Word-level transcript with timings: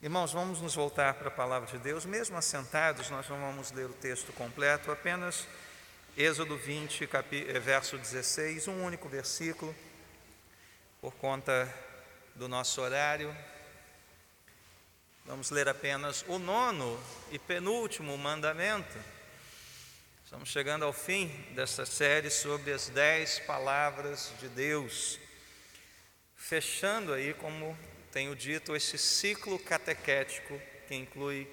Irmãos, 0.00 0.32
vamos 0.32 0.60
nos 0.60 0.76
voltar 0.76 1.14
para 1.14 1.26
a 1.26 1.30
palavra 1.30 1.68
de 1.68 1.76
Deus, 1.82 2.04
mesmo 2.04 2.36
assentados, 2.36 3.10
nós 3.10 3.28
não 3.28 3.36
vamos 3.36 3.72
ler 3.72 3.86
o 3.86 3.92
texto 3.92 4.32
completo, 4.32 4.92
apenas 4.92 5.44
Êxodo 6.16 6.56
20, 6.56 7.04
capi, 7.08 7.44
eh, 7.48 7.58
verso 7.58 7.98
16, 7.98 8.68
um 8.68 8.84
único 8.84 9.08
versículo, 9.08 9.74
por 11.00 11.12
conta 11.16 11.68
do 12.36 12.46
nosso 12.46 12.80
horário. 12.80 13.36
Vamos 15.26 15.50
ler 15.50 15.68
apenas 15.68 16.24
o 16.28 16.38
nono 16.38 16.96
e 17.32 17.38
penúltimo 17.40 18.16
mandamento. 18.16 18.96
Estamos 20.24 20.48
chegando 20.48 20.84
ao 20.84 20.92
fim 20.92 21.26
dessa 21.56 21.84
série 21.84 22.30
sobre 22.30 22.72
as 22.72 22.88
dez 22.88 23.40
palavras 23.40 24.32
de 24.38 24.48
Deus, 24.48 25.18
fechando 26.36 27.12
aí, 27.12 27.34
como 27.34 27.76
tenho 28.12 28.34
dito, 28.34 28.74
esse 28.74 28.98
ciclo 28.98 29.58
catequético 29.58 30.60
que 30.86 30.94
inclui 30.94 31.48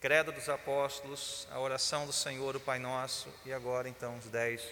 Credo 0.00 0.30
dos 0.30 0.48
Apóstolos, 0.48 1.48
a 1.50 1.58
oração 1.58 2.06
do 2.06 2.12
Senhor, 2.12 2.54
o 2.54 2.60
Pai 2.60 2.78
Nosso, 2.78 3.28
e 3.44 3.52
agora 3.52 3.88
então 3.88 4.16
os 4.18 4.26
dez 4.26 4.62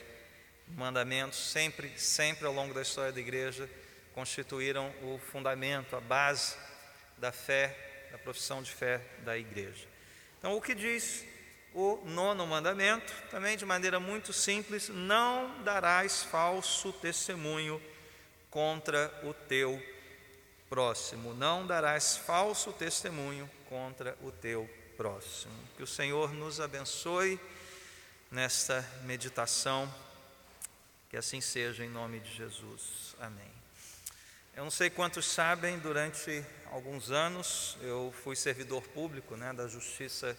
mandamentos, 0.68 1.38
sempre, 1.38 1.98
sempre 1.98 2.46
ao 2.46 2.52
longo 2.52 2.74
da 2.74 2.82
história 2.82 3.10
da 3.10 3.20
igreja, 3.20 3.68
constituíram 4.14 4.92
o 5.02 5.18
fundamento, 5.18 5.96
a 5.96 6.00
base 6.00 6.56
da 7.16 7.32
fé, 7.32 8.08
da 8.12 8.18
profissão 8.18 8.62
de 8.62 8.70
fé 8.70 9.00
da 9.24 9.36
igreja. 9.36 9.86
Então, 10.38 10.54
o 10.54 10.60
que 10.60 10.74
diz 10.74 11.24
o 11.72 11.96
nono 12.04 12.46
mandamento, 12.46 13.12
também 13.30 13.56
de 13.56 13.64
maneira 13.64 13.98
muito 13.98 14.32
simples: 14.32 14.88
não 14.88 15.62
darás 15.62 16.22
falso 16.22 16.92
testemunho 16.92 17.82
contra 18.50 19.12
o 19.24 19.34
teu 19.34 19.82
próximo, 20.74 21.32
não 21.34 21.64
darás 21.64 22.16
falso 22.16 22.72
testemunho 22.72 23.48
contra 23.68 24.18
o 24.20 24.32
teu 24.32 24.68
próximo. 24.96 25.54
Que 25.76 25.84
o 25.84 25.86
Senhor 25.86 26.34
nos 26.34 26.60
abençoe 26.60 27.38
nesta 28.28 28.84
meditação, 29.04 29.88
que 31.08 31.16
assim 31.16 31.40
seja 31.40 31.84
em 31.84 31.88
nome 31.88 32.18
de 32.18 32.34
Jesus. 32.34 33.14
Amém. 33.20 33.52
Eu 34.56 34.64
não 34.64 34.70
sei 34.70 34.90
quantos 34.90 35.26
sabem, 35.26 35.78
durante 35.78 36.44
alguns 36.72 37.12
anos 37.12 37.78
eu 37.80 38.12
fui 38.24 38.34
servidor 38.34 38.82
público 38.88 39.36
né, 39.36 39.52
da 39.52 39.68
Justiça 39.68 40.36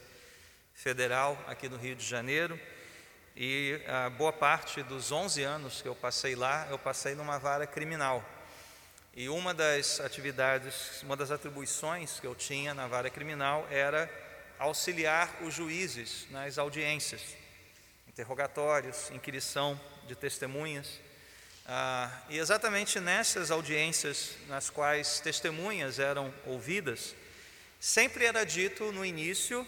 Federal 0.74 1.42
aqui 1.48 1.70
no 1.70 1.78
Rio 1.78 1.96
de 1.96 2.06
Janeiro. 2.06 2.60
E 3.38 3.82
a 3.88 4.10
boa 4.10 4.34
parte 4.34 4.84
dos 4.84 5.14
11 5.14 5.44
anos 5.44 5.82
que 5.82 5.88
eu 5.88 5.96
passei 5.96 6.36
lá, 6.36 6.68
eu 6.70 6.78
passei 6.78 7.16
numa 7.16 7.38
vara 7.38 7.66
criminal. 7.66 8.22
E 9.16 9.30
uma 9.30 9.54
das 9.54 10.02
atividades, 10.02 11.02
uma 11.02 11.16
das 11.16 11.32
atribuições 11.32 12.20
que 12.20 12.28
eu 12.28 12.36
tinha 12.36 12.74
na 12.74 12.86
vara 12.86 13.10
criminal 13.10 13.66
era 13.72 14.12
auxiliar 14.60 15.34
os 15.42 15.54
juízes 15.54 16.28
nas 16.32 16.58
audiências, 16.58 17.22
interrogatórios, 18.10 19.10
inquirição 19.12 19.80
de 20.06 20.18
testemunhas. 20.18 21.00
Ah, 21.66 22.12
e 22.28 22.38
exatamente 22.38 23.00
nessas 23.00 23.52
audiências 23.52 24.32
nas 24.50 24.70
quais 24.70 25.22
testemunhas 25.22 25.98
eram 25.98 26.34
ouvidas, 26.46 27.16
sempre 27.80 28.26
era 28.26 28.46
dito 28.46 28.92
no 28.92 29.06
início, 29.06 29.66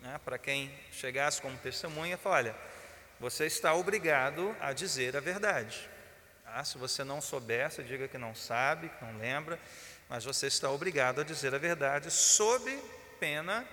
né, 0.00 0.18
para 0.24 0.38
quem 0.38 0.74
chegasse 0.90 1.40
como 1.40 1.56
testemunha, 1.58 2.18
olha, 2.24 2.52
você 3.20 3.46
está 3.46 3.72
obrigado 3.74 4.56
a 4.58 4.72
dizer 4.72 5.16
a 5.16 5.20
verdade. 5.20 5.88
Ah, 6.54 6.64
se 6.64 6.78
você 6.78 7.04
não 7.04 7.20
souber, 7.20 7.68
diga 7.82 8.08
que 8.08 8.16
não 8.18 8.34
sabe, 8.34 8.88
que 8.88 9.04
não 9.04 9.18
lembra, 9.18 9.58
mas 10.08 10.24
você 10.24 10.46
está 10.46 10.70
obrigado 10.70 11.20
a 11.20 11.24
dizer 11.24 11.54
a 11.54 11.58
verdade 11.58 12.10
sob 12.10 12.76
pena 13.20 13.66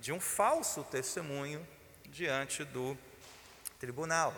de 0.00 0.12
um 0.12 0.18
falso 0.20 0.82
testemunho 0.84 1.66
diante 2.06 2.64
do 2.64 2.96
tribunal. 3.78 4.34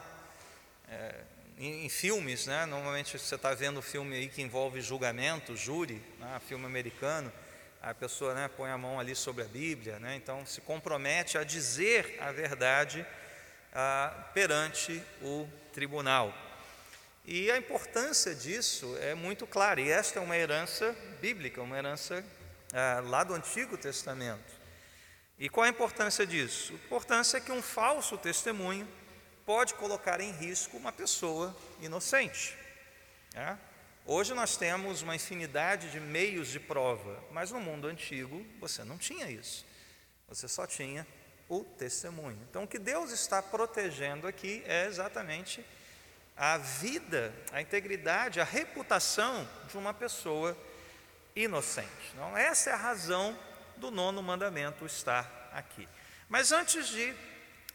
É, 0.88 1.14
em, 1.58 1.84
em, 1.84 1.88
filmes, 1.88 2.46
né, 2.46 2.66
normalmente 2.66 3.16
você 3.16 3.34
está 3.36 3.54
vendo 3.54 3.80
filme 3.80 4.16
aí 4.16 4.28
que 4.28 4.42
envolve 4.42 4.80
julgamento, 4.80 5.56
júri, 5.56 6.02
né, 6.18 6.40
filme 6.48 6.66
americano, 6.66 7.32
a 7.80 7.94
pessoa 7.94 8.34
né, 8.34 8.50
põe 8.56 8.70
a 8.70 8.78
mão 8.78 8.98
ali 8.98 9.14
sobre 9.14 9.44
a 9.44 9.48
Bíblia, 9.48 9.98
né, 10.00 10.16
então 10.16 10.44
se 10.44 10.60
compromete 10.60 11.38
a 11.38 11.44
dizer 11.44 12.18
a 12.20 12.32
verdade 12.32 13.06
ah, 13.72 14.28
perante 14.34 15.00
o 15.22 15.48
tribunal. 15.72 16.49
E 17.24 17.50
a 17.50 17.56
importância 17.56 18.34
disso 18.34 18.96
é 19.00 19.14
muito 19.14 19.46
clara, 19.46 19.80
e 19.80 19.90
esta 19.90 20.18
é 20.18 20.22
uma 20.22 20.36
herança 20.36 20.96
bíblica, 21.20 21.62
uma 21.62 21.76
herança 21.76 22.24
ah, 22.72 23.02
lá 23.04 23.22
do 23.22 23.34
Antigo 23.34 23.76
Testamento. 23.76 24.60
E 25.38 25.48
qual 25.48 25.64
a 25.64 25.68
importância 25.68 26.26
disso? 26.26 26.72
A 26.72 26.76
importância 26.76 27.38
é 27.38 27.40
que 27.40 27.52
um 27.52 27.62
falso 27.62 28.18
testemunho 28.18 28.86
pode 29.46 29.74
colocar 29.74 30.20
em 30.20 30.32
risco 30.32 30.76
uma 30.76 30.92
pessoa 30.92 31.56
inocente. 31.80 32.56
É? 33.34 33.56
Hoje 34.06 34.34
nós 34.34 34.56
temos 34.56 35.02
uma 35.02 35.14
infinidade 35.14 35.90
de 35.90 36.00
meios 36.00 36.48
de 36.48 36.58
prova, 36.58 37.22
mas 37.30 37.50
no 37.50 37.60
mundo 37.60 37.86
antigo 37.86 38.44
você 38.58 38.82
não 38.82 38.98
tinha 38.98 39.30
isso. 39.30 39.64
Você 40.28 40.48
só 40.48 40.66
tinha 40.66 41.06
o 41.48 41.64
testemunho. 41.64 42.38
Então, 42.48 42.64
o 42.64 42.68
que 42.68 42.78
Deus 42.78 43.10
está 43.10 43.42
protegendo 43.42 44.26
aqui 44.26 44.62
é 44.66 44.86
exatamente 44.86 45.64
a 46.42 46.56
vida, 46.56 47.34
a 47.52 47.60
integridade, 47.60 48.40
a 48.40 48.44
reputação 48.44 49.46
de 49.68 49.76
uma 49.76 49.92
pessoa 49.92 50.56
inocente. 51.36 51.90
Então, 52.14 52.34
essa 52.34 52.70
é 52.70 52.72
a 52.72 52.78
razão 52.78 53.38
do 53.76 53.90
nono 53.90 54.22
mandamento 54.22 54.86
estar 54.86 55.50
aqui. 55.52 55.86
Mas 56.30 56.50
antes 56.50 56.88
de 56.88 57.12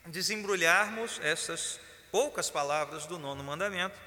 desembrulharmos 0.08 1.20
essas 1.22 1.80
poucas 2.12 2.50
palavras 2.50 3.06
do 3.06 3.20
nono 3.20 3.44
mandamento, 3.44 4.00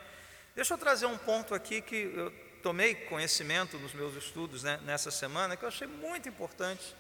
deixa 0.56 0.74
eu 0.74 0.78
trazer 0.78 1.06
um 1.06 1.16
ponto 1.16 1.54
aqui 1.54 1.80
que 1.80 2.12
eu 2.12 2.32
tomei 2.60 2.96
conhecimento 2.96 3.78
nos 3.78 3.94
meus 3.94 4.16
estudos 4.16 4.64
né, 4.64 4.80
nessa 4.82 5.12
semana, 5.12 5.56
que 5.56 5.64
eu 5.64 5.68
achei 5.68 5.86
muito 5.86 6.28
importante 6.28 6.96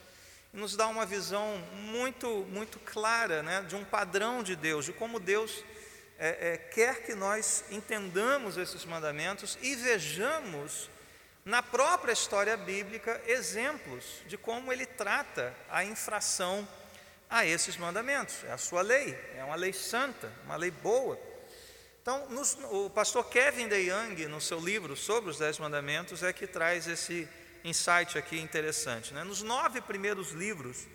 e 0.54 0.56
nos 0.56 0.76
dá 0.76 0.86
uma 0.86 1.04
visão 1.04 1.58
muito, 1.72 2.46
muito 2.50 2.78
clara 2.78 3.42
né, 3.42 3.62
de 3.62 3.74
um 3.74 3.84
padrão 3.84 4.44
de 4.44 4.54
Deus, 4.54 4.84
de 4.84 4.92
como 4.92 5.18
Deus 5.18 5.64
é, 6.18 6.52
é, 6.52 6.56
quer 6.56 7.02
que 7.02 7.14
nós 7.14 7.64
entendamos 7.70 8.56
esses 8.56 8.84
mandamentos 8.84 9.56
e 9.62 9.76
vejamos 9.76 10.90
na 11.44 11.62
própria 11.62 12.12
história 12.12 12.56
bíblica 12.56 13.22
exemplos 13.26 14.04
de 14.26 14.36
como 14.36 14.72
ele 14.72 14.84
trata 14.84 15.54
a 15.70 15.84
infração 15.84 16.66
a 17.30 17.46
esses 17.46 17.76
mandamentos. 17.76 18.42
É 18.44 18.52
a 18.52 18.58
sua 18.58 18.82
lei, 18.82 19.16
é 19.36 19.44
uma 19.44 19.54
lei 19.54 19.72
santa, 19.72 20.30
uma 20.44 20.56
lei 20.56 20.70
boa. 20.70 21.18
Então, 22.02 22.28
nos, 22.30 22.58
o 22.70 22.90
pastor 22.90 23.28
Kevin 23.28 23.68
DeYoung, 23.68 24.26
no 24.26 24.40
seu 24.40 24.58
livro 24.58 24.96
sobre 24.96 25.30
os 25.30 25.38
Dez 25.38 25.58
Mandamentos, 25.58 26.22
é 26.22 26.32
que 26.32 26.46
traz 26.46 26.88
esse 26.88 27.28
insight 27.62 28.18
aqui 28.18 28.40
interessante. 28.40 29.14
Né? 29.14 29.22
Nos 29.24 29.42
nove 29.42 29.80
primeiros 29.80 30.32
livros 30.32 30.86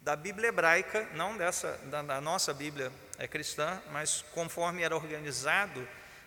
da 0.00 0.16
Bíblia 0.16 0.48
hebraica, 0.48 1.08
não 1.14 1.36
dessa 1.36 1.72
da, 1.84 2.02
da 2.02 2.20
nossa 2.20 2.52
Bíblia 2.52 2.92
é 3.18 3.26
cristã, 3.28 3.82
mas 3.90 4.24
conforme 4.32 4.82
era 4.82 4.94
organizado 4.94 5.86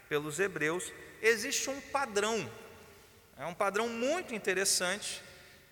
pelos 0.10 0.40
hebreus, 0.40 0.92
existe 1.22 1.70
um 1.70 1.80
padrão 1.80 2.50
é 3.42 3.46
um 3.48 3.56
padrão 3.56 3.90
muito 3.90 4.36
interessante, 4.36 5.20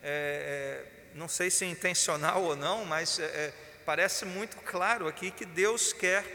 é, 0.01 0.85
é, 1.13 1.13
não 1.13 1.27
sei 1.27 1.51
se 1.51 1.63
é 1.65 1.67
intencional 1.67 2.41
ou 2.41 2.55
não, 2.55 2.83
mas 2.83 3.19
é, 3.19 3.25
é, 3.25 3.53
parece 3.85 4.25
muito 4.25 4.57
claro 4.57 5.07
aqui 5.07 5.29
que 5.29 5.45
Deus 5.45 5.93
quer 5.93 6.25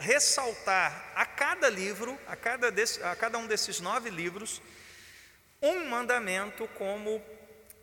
ressaltar 0.00 1.12
a 1.14 1.24
cada 1.24 1.68
livro, 1.68 2.18
a 2.26 2.34
cada, 2.34 2.72
desse, 2.72 3.00
a 3.04 3.14
cada 3.14 3.38
um 3.38 3.46
desses 3.46 3.78
nove 3.78 4.10
livros, 4.10 4.60
um 5.62 5.84
mandamento 5.88 6.66
como 6.76 7.22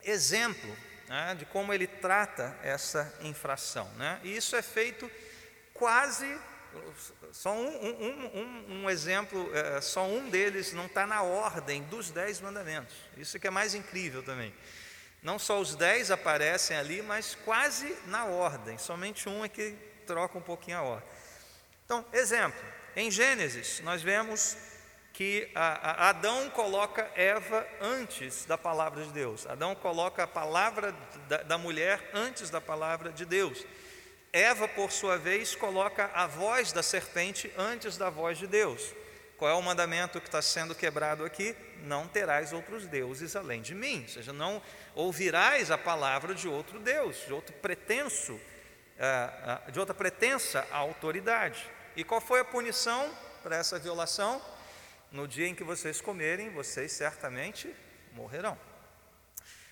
exemplo 0.03 0.75
né, 1.07 1.33
de 1.39 1.45
como 1.45 1.73
ele 1.73 1.87
trata 1.87 2.57
essa 2.61 3.17
infração. 3.21 3.89
Né? 3.95 4.19
E 4.21 4.35
isso 4.35 4.53
é 4.53 4.61
feito 4.61 5.09
quase 5.77 6.25
só 7.31 7.53
um, 7.53 7.67
um, 7.67 8.39
um, 8.39 8.83
um 8.83 8.89
exemplo, 8.89 9.49
é, 9.55 9.81
só 9.81 10.05
um 10.05 10.29
deles 10.29 10.73
não 10.73 10.85
está 10.85 11.07
na 11.07 11.21
ordem 11.21 11.83
dos 11.83 12.11
dez 12.11 12.39
mandamentos. 12.39 12.95
Isso 13.17 13.39
que 13.39 13.47
é 13.47 13.49
mais 13.51 13.73
incrível 13.73 14.23
também. 14.23 14.53
Não 15.21 15.39
só 15.39 15.59
os 15.59 15.75
dez 15.75 16.11
aparecem 16.11 16.77
ali, 16.77 17.01
mas 17.01 17.35
quase 17.43 17.95
na 18.07 18.25
ordem. 18.25 18.77
Somente 18.77 19.27
um 19.27 19.43
é 19.43 19.49
que 19.49 19.75
troca 20.05 20.37
um 20.37 20.41
pouquinho 20.41 20.77
a 20.77 20.81
ordem. 20.81 21.09
Então, 21.85 22.05
exemplo, 22.13 22.59
em 22.95 23.09
Gênesis, 23.09 23.81
nós 23.81 24.01
vemos 24.01 24.57
que 25.13 25.49
a, 25.55 26.05
a 26.05 26.09
Adão 26.09 26.49
coloca 26.51 27.09
Eva 27.15 27.65
antes 27.81 28.45
da 28.45 28.57
palavra 28.57 29.03
de 29.03 29.11
Deus. 29.11 29.47
Adão 29.47 29.73
coloca 29.73 30.23
a 30.23 30.27
palavra 30.27 30.93
da, 31.27 31.37
da 31.37 31.57
mulher 31.57 32.11
antes 32.13 32.49
da 32.49 32.61
palavra 32.61 33.11
de 33.11 33.25
Deus. 33.25 33.65
Eva, 34.31 34.67
por 34.67 34.91
sua 34.91 35.17
vez, 35.17 35.55
coloca 35.55 36.11
a 36.13 36.27
voz 36.27 36.71
da 36.71 36.83
serpente 36.83 37.51
antes 37.57 37.97
da 37.97 38.09
voz 38.09 38.37
de 38.37 38.47
Deus. 38.47 38.93
Qual 39.37 39.49
é 39.49 39.53
o 39.53 39.61
mandamento 39.61 40.19
que 40.19 40.27
está 40.27 40.41
sendo 40.41 40.73
quebrado 40.73 41.23
aqui? 41.23 41.55
Não 41.83 42.07
terás 42.07 42.51
outros 42.53 42.87
deuses 42.87 43.35
além 43.35 43.61
de 43.61 43.75
mim, 43.75 44.01
ou 44.01 44.07
seja, 44.09 44.33
não 44.33 44.61
ouvirás 44.95 45.69
a 45.69 45.77
palavra 45.77 46.33
de 46.33 46.47
outro 46.47 46.79
Deus, 46.79 47.17
de 47.25 47.33
outro 47.33 47.53
pretenso, 47.55 48.39
ah, 48.99 49.61
ah, 49.67 49.71
de 49.71 49.79
outra 49.79 49.93
pretensa 49.93 50.67
autoridade. 50.71 51.69
E 51.95 52.03
qual 52.03 52.19
foi 52.19 52.39
a 52.39 52.45
punição 52.45 53.15
para 53.43 53.55
essa 53.55 53.77
violação? 53.77 54.41
No 55.11 55.27
dia 55.27 55.47
em 55.47 55.55
que 55.55 55.63
vocês 55.63 56.01
comerem, 56.01 56.49
vocês 56.49 56.91
certamente 56.91 57.73
morrerão. 58.13 58.57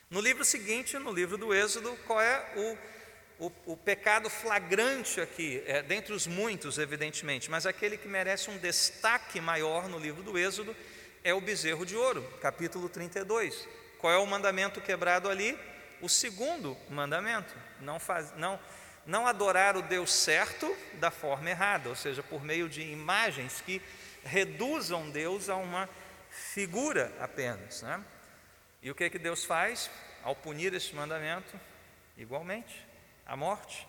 No 0.10 0.22
livro 0.22 0.46
seguinte, 0.46 0.98
no 1.00 1.12
livro 1.12 1.38
do 1.38 1.54
Êxodo, 1.54 1.98
qual 2.06 2.22
é 2.22 2.54
o 2.56 2.95
o, 3.40 3.52
o, 3.66 3.76
pecado 3.76 4.30
flagrante 4.30 5.20
aqui, 5.20 5.62
é, 5.66 5.82
dentre 5.82 6.14
os 6.14 6.26
muitos, 6.26 6.78
evidentemente, 6.78 7.52
mas 7.52 7.66
aquele 7.66 7.98
que 7.98 8.08
merece 8.08 8.50
um 8.50 8.58
destaque 8.58 9.42
maior 9.42 9.90
no 9.90 10.00
livro 10.00 10.24
do 10.24 10.38
Êxodo 10.38 10.76
é 11.24 11.34
o 11.34 11.42
bezerro 11.42 11.86
de 11.86 11.98
ouro, 11.98 12.24
capítulo 12.42 12.88
32. 12.88 13.68
Qual 13.98 14.14
é 14.14 14.18
o 14.18 14.26
mandamento 14.26 14.80
quebrado 14.80 15.30
ali? 15.30 15.58
O 16.02 16.08
segundo 16.08 16.78
mandamento: 16.90 17.54
não, 17.82 18.00
faz, 18.00 18.32
não, 18.38 18.60
não 19.06 19.28
adorar 19.28 19.76
o 19.76 19.82
Deus 19.82 20.14
certo 20.14 20.74
da 20.94 21.12
forma 21.12 21.50
errada, 21.50 21.90
ou 21.90 21.96
seja, 21.96 22.24
por 22.24 22.44
meio 22.44 22.70
de 22.70 22.82
imagens 22.82 23.62
que 23.62 23.82
reduzam 24.24 25.10
Deus 25.10 25.50
a 25.50 25.56
uma 25.56 25.90
figura 26.30 27.12
apenas. 27.20 27.82
Né? 27.82 28.04
E 28.82 28.92
o 28.92 28.96
que, 28.96 29.04
é 29.04 29.10
que 29.10 29.20
Deus 29.20 29.44
faz 29.44 29.90
ao 30.24 30.36
punir 30.36 30.74
este 30.74 30.96
mandamento? 30.96 31.60
Igualmente, 32.18 32.85
a 33.26 33.36
morte. 33.36 33.88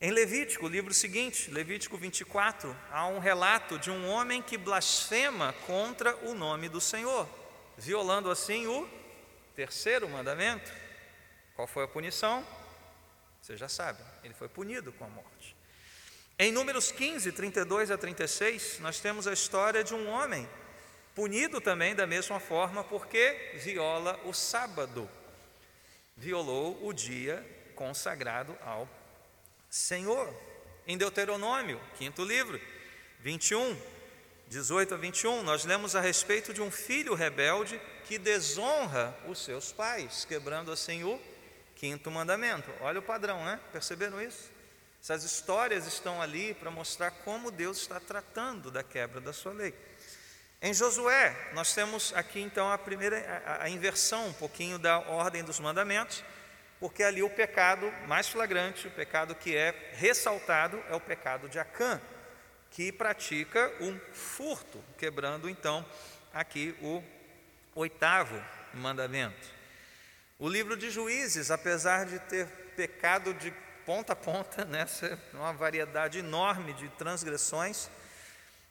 Em 0.00 0.10
Levítico, 0.10 0.66
o 0.66 0.68
livro 0.68 0.94
seguinte, 0.94 1.50
Levítico 1.50 1.96
24, 1.96 2.74
há 2.90 3.06
um 3.06 3.18
relato 3.18 3.78
de 3.78 3.90
um 3.90 4.08
homem 4.08 4.40
que 4.40 4.56
blasfema 4.56 5.52
contra 5.66 6.16
o 6.26 6.34
nome 6.34 6.68
do 6.68 6.80
Senhor, 6.80 7.28
violando 7.76 8.30
assim 8.30 8.66
o 8.66 8.88
terceiro 9.54 10.08
mandamento. 10.08 10.72
Qual 11.54 11.66
foi 11.66 11.84
a 11.84 11.88
punição? 11.88 12.46
Você 13.42 13.56
já 13.56 13.68
sabe, 13.68 14.02
ele 14.24 14.32
foi 14.34 14.48
punido 14.48 14.92
com 14.92 15.04
a 15.04 15.08
morte. 15.08 15.56
Em 16.38 16.50
Números 16.50 16.90
15, 16.90 17.32
32 17.32 17.90
a 17.90 17.98
36, 17.98 18.78
nós 18.80 19.00
temos 19.00 19.26
a 19.26 19.32
história 19.34 19.84
de 19.84 19.94
um 19.94 20.08
homem 20.08 20.48
punido 21.14 21.60
também 21.60 21.94
da 21.94 22.06
mesma 22.06 22.40
forma 22.40 22.82
porque 22.82 23.52
viola 23.62 24.18
o 24.24 24.32
sábado, 24.32 25.10
violou 26.16 26.86
o 26.86 26.94
dia 26.94 27.46
consagrado 27.80 28.54
ao 28.60 28.86
Senhor. 29.70 30.28
Em 30.86 30.98
Deuteronômio, 30.98 31.80
quinto 31.96 32.22
livro, 32.22 32.60
21, 33.20 33.74
18 34.48 34.92
a 34.92 34.96
21, 34.98 35.42
nós 35.42 35.64
lemos 35.64 35.96
a 35.96 36.00
respeito 36.02 36.52
de 36.52 36.60
um 36.60 36.70
filho 36.70 37.14
rebelde 37.14 37.80
que 38.04 38.18
desonra 38.18 39.16
os 39.26 39.42
seus 39.42 39.72
pais, 39.72 40.26
quebrando 40.26 40.70
assim 40.70 41.04
o 41.04 41.18
quinto 41.74 42.10
mandamento. 42.10 42.70
Olha 42.82 42.98
o 42.98 43.02
padrão, 43.02 43.42
né? 43.46 43.58
Perceberam 43.72 44.20
isso? 44.20 44.50
Essas 45.02 45.24
histórias 45.24 45.86
estão 45.86 46.20
ali 46.20 46.52
para 46.52 46.70
mostrar 46.70 47.10
como 47.10 47.50
Deus 47.50 47.78
está 47.78 47.98
tratando 47.98 48.70
da 48.70 48.82
quebra 48.82 49.22
da 49.22 49.32
sua 49.32 49.54
lei. 49.54 49.74
Em 50.60 50.74
Josué, 50.74 51.34
nós 51.54 51.72
temos 51.72 52.12
aqui 52.14 52.40
então 52.40 52.70
a 52.70 52.76
primeira 52.76 53.42
a, 53.46 53.64
a 53.64 53.70
inversão 53.70 54.26
um 54.26 54.34
pouquinho 54.34 54.78
da 54.78 54.98
ordem 54.98 55.42
dos 55.42 55.58
mandamentos 55.58 56.22
porque 56.80 57.02
ali 57.02 57.22
o 57.22 57.28
pecado 57.28 57.92
mais 58.08 58.26
flagrante, 58.26 58.88
o 58.88 58.90
pecado 58.90 59.34
que 59.34 59.54
é 59.54 59.92
ressaltado, 59.92 60.82
é 60.88 60.96
o 60.96 61.00
pecado 61.00 61.46
de 61.48 61.58
Acã, 61.58 62.00
que 62.70 62.90
pratica 62.90 63.70
um 63.80 64.00
furto, 64.14 64.82
quebrando 64.96 65.48
então 65.48 65.84
aqui 66.32 66.74
o 66.80 67.02
oitavo 67.74 68.42
mandamento. 68.72 69.60
O 70.38 70.48
livro 70.48 70.74
de 70.74 70.90
Juízes, 70.90 71.50
apesar 71.50 72.06
de 72.06 72.18
ter 72.20 72.46
pecado 72.74 73.34
de 73.34 73.52
ponta 73.84 74.14
a 74.14 74.16
ponta, 74.16 74.64
nessa 74.66 75.18
uma 75.34 75.52
variedade 75.52 76.20
enorme 76.20 76.72
de 76.72 76.88
transgressões, 76.90 77.90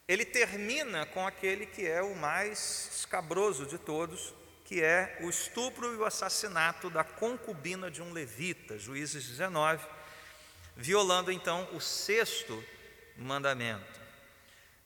ele 0.07 0.25
termina 0.25 1.05
com 1.05 1.27
aquele 1.27 1.67
que 1.67 1.87
é 1.87 2.01
o 2.01 2.15
mais 2.15 2.89
escabroso 2.95 3.67
de 3.67 3.77
todos, 3.77 4.33
que 4.69 4.83
é 4.83 5.17
o 5.21 5.29
estupro 5.29 5.91
e 5.95 5.97
o 5.97 6.05
assassinato 6.05 6.91
da 6.91 7.03
concubina 7.03 7.89
de 7.89 8.03
um 8.03 8.13
levita, 8.13 8.77
Juízes 8.77 9.27
19, 9.27 9.83
violando 10.75 11.31
então 11.31 11.67
o 11.73 11.81
sexto 11.81 12.63
mandamento. 13.17 13.99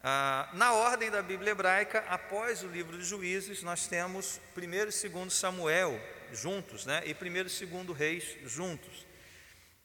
Ah, 0.01 0.49
na 0.53 0.71
ordem 0.71 1.11
da 1.11 1.21
Bíblia 1.21 1.51
hebraica, 1.51 1.99
após 2.07 2.63
o 2.63 2.67
livro 2.67 2.97
de 2.97 3.03
Juízes, 3.03 3.61
nós 3.61 3.85
temos 3.85 4.39
1 4.55 4.61
e 4.61 5.09
2 5.09 5.33
Samuel 5.33 5.99
juntos, 6.31 6.85
né? 6.85 7.03
e 7.05 7.11
1 7.11 7.35
e 7.35 7.43
2 7.43 7.97
Reis 7.97 8.37
juntos. 8.45 9.05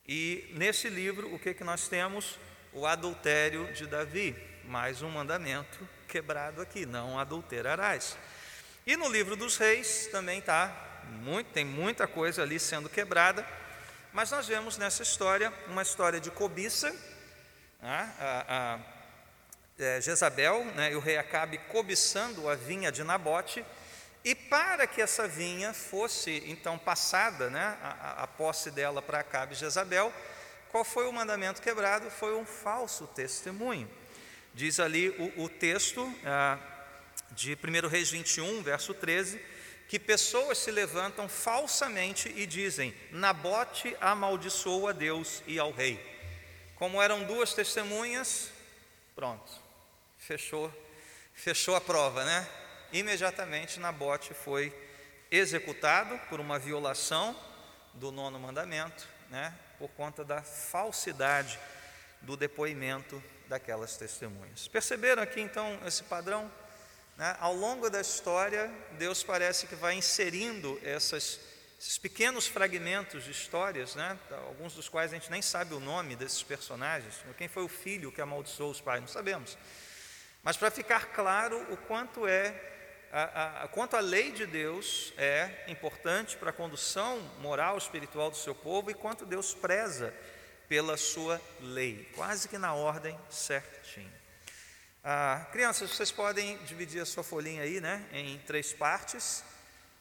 E 0.06 0.48
nesse 0.52 0.88
livro, 0.88 1.34
o 1.34 1.40
que, 1.40 1.52
que 1.52 1.64
nós 1.64 1.88
temos? 1.88 2.38
O 2.72 2.86
adultério 2.86 3.72
de 3.72 3.84
Davi, 3.84 4.36
mais 4.62 5.02
um 5.02 5.10
mandamento 5.10 5.88
quebrado 6.06 6.60
aqui: 6.60 6.86
não 6.86 7.18
adulterarás. 7.18 8.16
E 8.86 8.96
no 8.96 9.08
livro 9.08 9.36
dos 9.36 9.56
reis 9.56 10.08
também 10.10 10.40
tá 10.40 10.74
muito, 11.22 11.50
tem 11.50 11.64
muita 11.64 12.06
coisa 12.06 12.42
ali 12.42 12.58
sendo 12.58 12.88
quebrada, 12.88 13.46
mas 14.12 14.30
nós 14.30 14.46
vemos 14.46 14.78
nessa 14.78 15.02
história 15.02 15.52
uma 15.66 15.82
história 15.82 16.20
de 16.20 16.30
cobiça, 16.30 16.90
né? 17.80 18.14
a, 18.18 18.78
é, 19.78 20.00
Jezabel 20.00 20.64
né, 20.74 20.92
e 20.92 20.96
o 20.96 21.00
rei 21.00 21.16
Acabe 21.16 21.58
cobiçando 21.68 22.48
a 22.48 22.54
vinha 22.54 22.90
de 22.90 23.04
Nabote, 23.04 23.64
e 24.24 24.34
para 24.34 24.86
que 24.86 25.00
essa 25.00 25.28
vinha 25.28 25.72
fosse 25.72 26.42
então 26.46 26.76
passada, 26.76 27.48
né, 27.48 27.78
a, 27.82 28.24
a 28.24 28.26
posse 28.26 28.70
dela 28.70 29.00
para 29.00 29.20
Acabe 29.20 29.54
e 29.54 29.56
Jezabel, 29.56 30.12
qual 30.70 30.84
foi 30.84 31.06
o 31.06 31.12
mandamento 31.12 31.62
quebrado? 31.62 32.10
Foi 32.10 32.34
um 32.34 32.44
falso 32.44 33.06
testemunho. 33.06 33.88
Diz 34.52 34.80
ali 34.80 35.08
o, 35.10 35.44
o 35.44 35.48
texto, 35.48 36.12
ah, 36.24 36.58
de 37.32 37.54
1 37.54 37.88
Reis 37.88 38.10
21, 38.10 38.62
verso 38.62 38.94
13, 38.94 39.40
que 39.88 39.98
pessoas 39.98 40.58
se 40.58 40.70
levantam 40.70 41.28
falsamente 41.28 42.28
e 42.36 42.46
dizem: 42.46 42.94
Nabote 43.10 43.96
amaldiçoou 44.00 44.86
a 44.88 44.92
Deus 44.92 45.42
e 45.46 45.58
ao 45.58 45.72
rei. 45.72 45.98
Como 46.76 47.02
eram 47.02 47.24
duas 47.24 47.54
testemunhas, 47.54 48.50
pronto, 49.16 49.50
fechou, 50.18 50.72
fechou 51.32 51.74
a 51.74 51.80
prova, 51.80 52.24
né? 52.24 52.48
Imediatamente 52.92 53.80
Nabote 53.80 54.32
foi 54.32 54.72
executado 55.30 56.18
por 56.28 56.40
uma 56.40 56.58
violação 56.58 57.36
do 57.94 58.12
nono 58.12 58.38
mandamento, 58.38 59.06
né? 59.30 59.54
Por 59.78 59.88
conta 59.90 60.24
da 60.24 60.42
falsidade 60.42 61.58
do 62.20 62.36
depoimento 62.36 63.22
daquelas 63.48 63.96
testemunhas. 63.96 64.68
Perceberam 64.68 65.22
aqui 65.22 65.40
então 65.40 65.78
esse 65.86 66.02
padrão? 66.04 66.50
Né? 67.18 67.36
Ao 67.40 67.52
longo 67.52 67.90
da 67.90 68.00
história, 68.00 68.72
Deus 68.92 69.24
parece 69.24 69.66
que 69.66 69.74
vai 69.74 69.94
inserindo 69.94 70.80
essas, 70.84 71.40
esses 71.78 71.98
pequenos 71.98 72.46
fragmentos 72.46 73.24
de 73.24 73.32
histórias, 73.32 73.96
né? 73.96 74.16
alguns 74.46 74.74
dos 74.74 74.88
quais 74.88 75.12
a 75.12 75.16
gente 75.16 75.30
nem 75.30 75.42
sabe 75.42 75.74
o 75.74 75.80
nome 75.80 76.14
desses 76.14 76.44
personagens. 76.44 77.16
Quem 77.36 77.48
foi 77.48 77.64
o 77.64 77.68
filho 77.68 78.12
que 78.12 78.20
amaldiçoou 78.20 78.70
os 78.70 78.80
pais? 78.80 79.00
Não 79.00 79.08
sabemos. 79.08 79.58
Mas 80.44 80.56
para 80.56 80.70
ficar 80.70 81.06
claro 81.06 81.60
o 81.72 81.76
quanto 81.76 82.26
é 82.26 82.54
a, 83.10 83.64
a, 83.64 83.68
quanto 83.68 83.96
a 83.96 84.00
lei 84.00 84.30
de 84.30 84.46
Deus 84.46 85.12
é 85.16 85.64
importante 85.66 86.36
para 86.36 86.50
a 86.50 86.52
condução 86.52 87.18
moral 87.40 87.78
espiritual 87.78 88.30
do 88.30 88.36
seu 88.36 88.54
povo 88.54 88.90
e 88.90 88.94
quanto 88.94 89.26
Deus 89.26 89.54
preza 89.54 90.14
pela 90.68 90.96
sua 90.98 91.40
lei, 91.58 92.06
quase 92.14 92.48
que 92.48 92.58
na 92.58 92.74
ordem 92.74 93.18
certinha. 93.30 94.27
Ah, 95.10 95.46
crianças, 95.50 95.88
vocês 95.88 96.12
podem 96.12 96.58
dividir 96.64 97.00
a 97.00 97.06
sua 97.06 97.24
folhinha 97.24 97.62
aí, 97.62 97.80
né, 97.80 98.06
em 98.12 98.36
três 98.40 98.74
partes. 98.74 99.42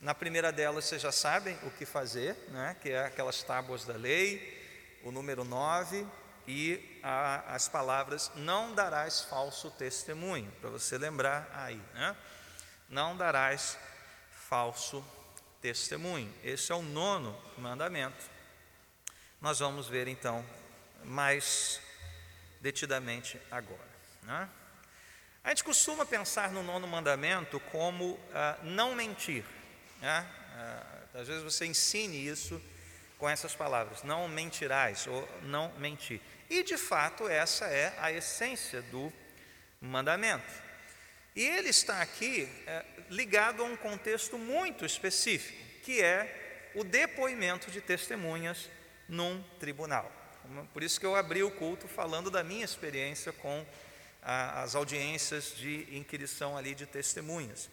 Na 0.02 0.14
primeira 0.14 0.52
delas, 0.52 0.84
vocês 0.84 1.02
já 1.02 1.14
sabem 1.14 1.58
o 1.64 1.72
que 1.72 1.86
fazer, 1.86 2.36
né, 2.50 2.76
que 2.82 2.90
é 2.90 3.06
aquelas 3.06 3.42
tábuas 3.42 3.86
da 3.86 3.94
lei, 3.94 5.00
o 5.06 5.10
número 5.10 5.46
9 5.46 6.06
e 6.46 7.00
a, 7.02 7.56
as 7.56 7.70
palavras: 7.70 8.30
Não 8.36 8.76
darás 8.76 9.22
falso 9.22 9.72
testemunho, 9.72 10.52
para 10.60 10.70
você 10.70 10.98
lembrar 10.98 11.50
aí, 11.54 11.82
né? 11.94 12.14
Não 12.90 13.16
darás 13.16 13.78
falso 14.50 15.02
testemunho. 15.62 16.34
Esse 16.44 16.74
é 16.74 16.76
o 16.76 16.82
nono 16.82 17.34
mandamento. 17.58 18.26
Nós 19.40 19.60
vamos 19.60 19.88
ver 19.88 20.10
então 20.10 20.46
mais 21.06 21.80
detidamente 22.60 23.40
agora. 23.50 23.88
Né? 24.24 24.50
A 25.48 25.51
gente 25.51 25.63
costuma 25.63 26.06
pensar 26.06 26.51
no 26.51 26.62
nono 26.62 26.86
mandamento 26.86 27.58
como 27.72 28.20
ah, 28.34 28.58
não 28.63 28.94
mentir. 28.94 29.46
Né? 30.01 30.27
Ah, 30.54 30.86
às 31.13 31.25
vezes 31.30 31.42
você 31.42 31.66
ensine 31.66 32.27
isso 32.27 32.62
com 33.18 33.30
essas 33.30 33.56
palavras: 33.56 34.04
não 34.04 34.27
mentirás 34.27 35.08
ou 35.08 35.25
não 35.44 35.72
mentir. 35.77 36.20
E 36.50 36.63
de 36.63 36.77
fato, 36.77 37.30
essa 37.30 37.63
é 37.63 37.96
a 37.98 38.12
essência 38.12 38.82
do 38.82 39.10
mandamento. 39.80 40.51
E 41.34 41.46
ele 41.46 41.70
está 41.70 42.01
aqui 42.01 42.50
é, 42.68 42.84
ligado 43.10 43.63
a 43.63 43.66
um 43.66 43.77
contexto 43.77 44.38
muito 44.38 44.86
específico, 44.86 45.58
que 45.82 46.01
é 46.01 46.72
o 46.75 46.84
depoimento 46.84 47.72
de 47.72 47.80
testemunhas 47.80 48.70
num 49.08 49.42
tribunal. 49.62 50.12
Por 50.74 50.84
isso 50.84 51.00
que 51.00 51.06
eu 51.06 51.16
abri 51.16 51.42
o 51.42 51.51
culto 51.51 51.88
falando 51.88 52.30
da 52.30 52.44
minha 52.44 52.66
experiência 52.66 53.32
com 53.32 53.66
as 54.29 54.75
audiências 54.75 55.55
de 55.55 55.88
inquirição 55.89 56.57
ali 56.57 56.75
de 56.75 56.86
testemunhas. 56.86 57.69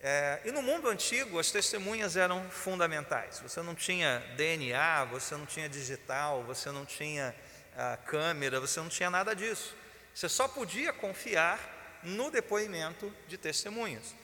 É, 0.00 0.40
e 0.44 0.50
no 0.50 0.60
mundo 0.60 0.88
antigo, 0.88 1.38
as 1.38 1.52
testemunhas 1.52 2.16
eram 2.16 2.50
fundamentais. 2.50 3.38
Você 3.38 3.62
não 3.62 3.74
tinha 3.74 4.18
DNA, 4.36 5.04
você 5.04 5.36
não 5.36 5.46
tinha 5.46 5.68
digital, 5.68 6.42
você 6.42 6.72
não 6.72 6.84
tinha 6.84 7.32
a, 7.76 7.96
câmera, 7.96 8.58
você 8.58 8.80
não 8.80 8.88
tinha 8.88 9.08
nada 9.08 9.36
disso. 9.36 9.76
Você 10.12 10.28
só 10.28 10.48
podia 10.48 10.92
confiar 10.92 12.00
no 12.02 12.30
depoimento 12.30 13.14
de 13.28 13.38
testemunhas. 13.38 14.14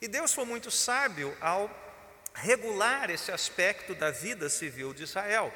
E 0.00 0.08
Deus 0.08 0.32
foi 0.32 0.46
muito 0.46 0.70
sábio 0.70 1.36
ao 1.40 1.68
regular 2.32 3.10
esse 3.10 3.30
aspecto 3.30 3.94
da 3.94 4.10
vida 4.10 4.48
civil 4.48 4.94
de 4.94 5.02
Israel. 5.02 5.52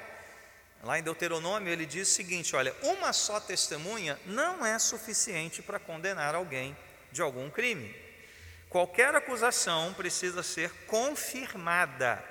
Lá 0.83 0.99
em 0.99 1.03
Deuteronômio 1.03 1.73
ele 1.73 1.87
diz 1.87 2.09
o 2.09 2.13
seguinte: 2.13 2.57
olha, 2.57 2.75
uma 2.83 3.13
só 3.13 3.39
testemunha 3.39 4.19
não 4.27 4.67
é 4.67 4.79
suficiente 4.79 5.63
para 5.63 5.79
condenar 5.79 6.35
alguém 6.35 6.77
de 7.13 7.23
algum 7.23 7.49
crime. 7.49 7.95
Qualquer 8.69 9.15
acusação 9.15 9.95
precisa 9.95 10.43
ser 10.43 10.71
confirmada 10.87 12.25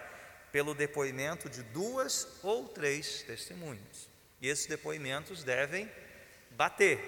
pelo 0.51 0.73
depoimento 0.73 1.49
de 1.49 1.63
duas 1.63 2.27
ou 2.43 2.67
três 2.67 3.21
testemunhas. 3.21 4.09
E 4.41 4.47
esses 4.47 4.65
depoimentos 4.65 5.43
devem 5.43 5.89
bater, 6.51 6.99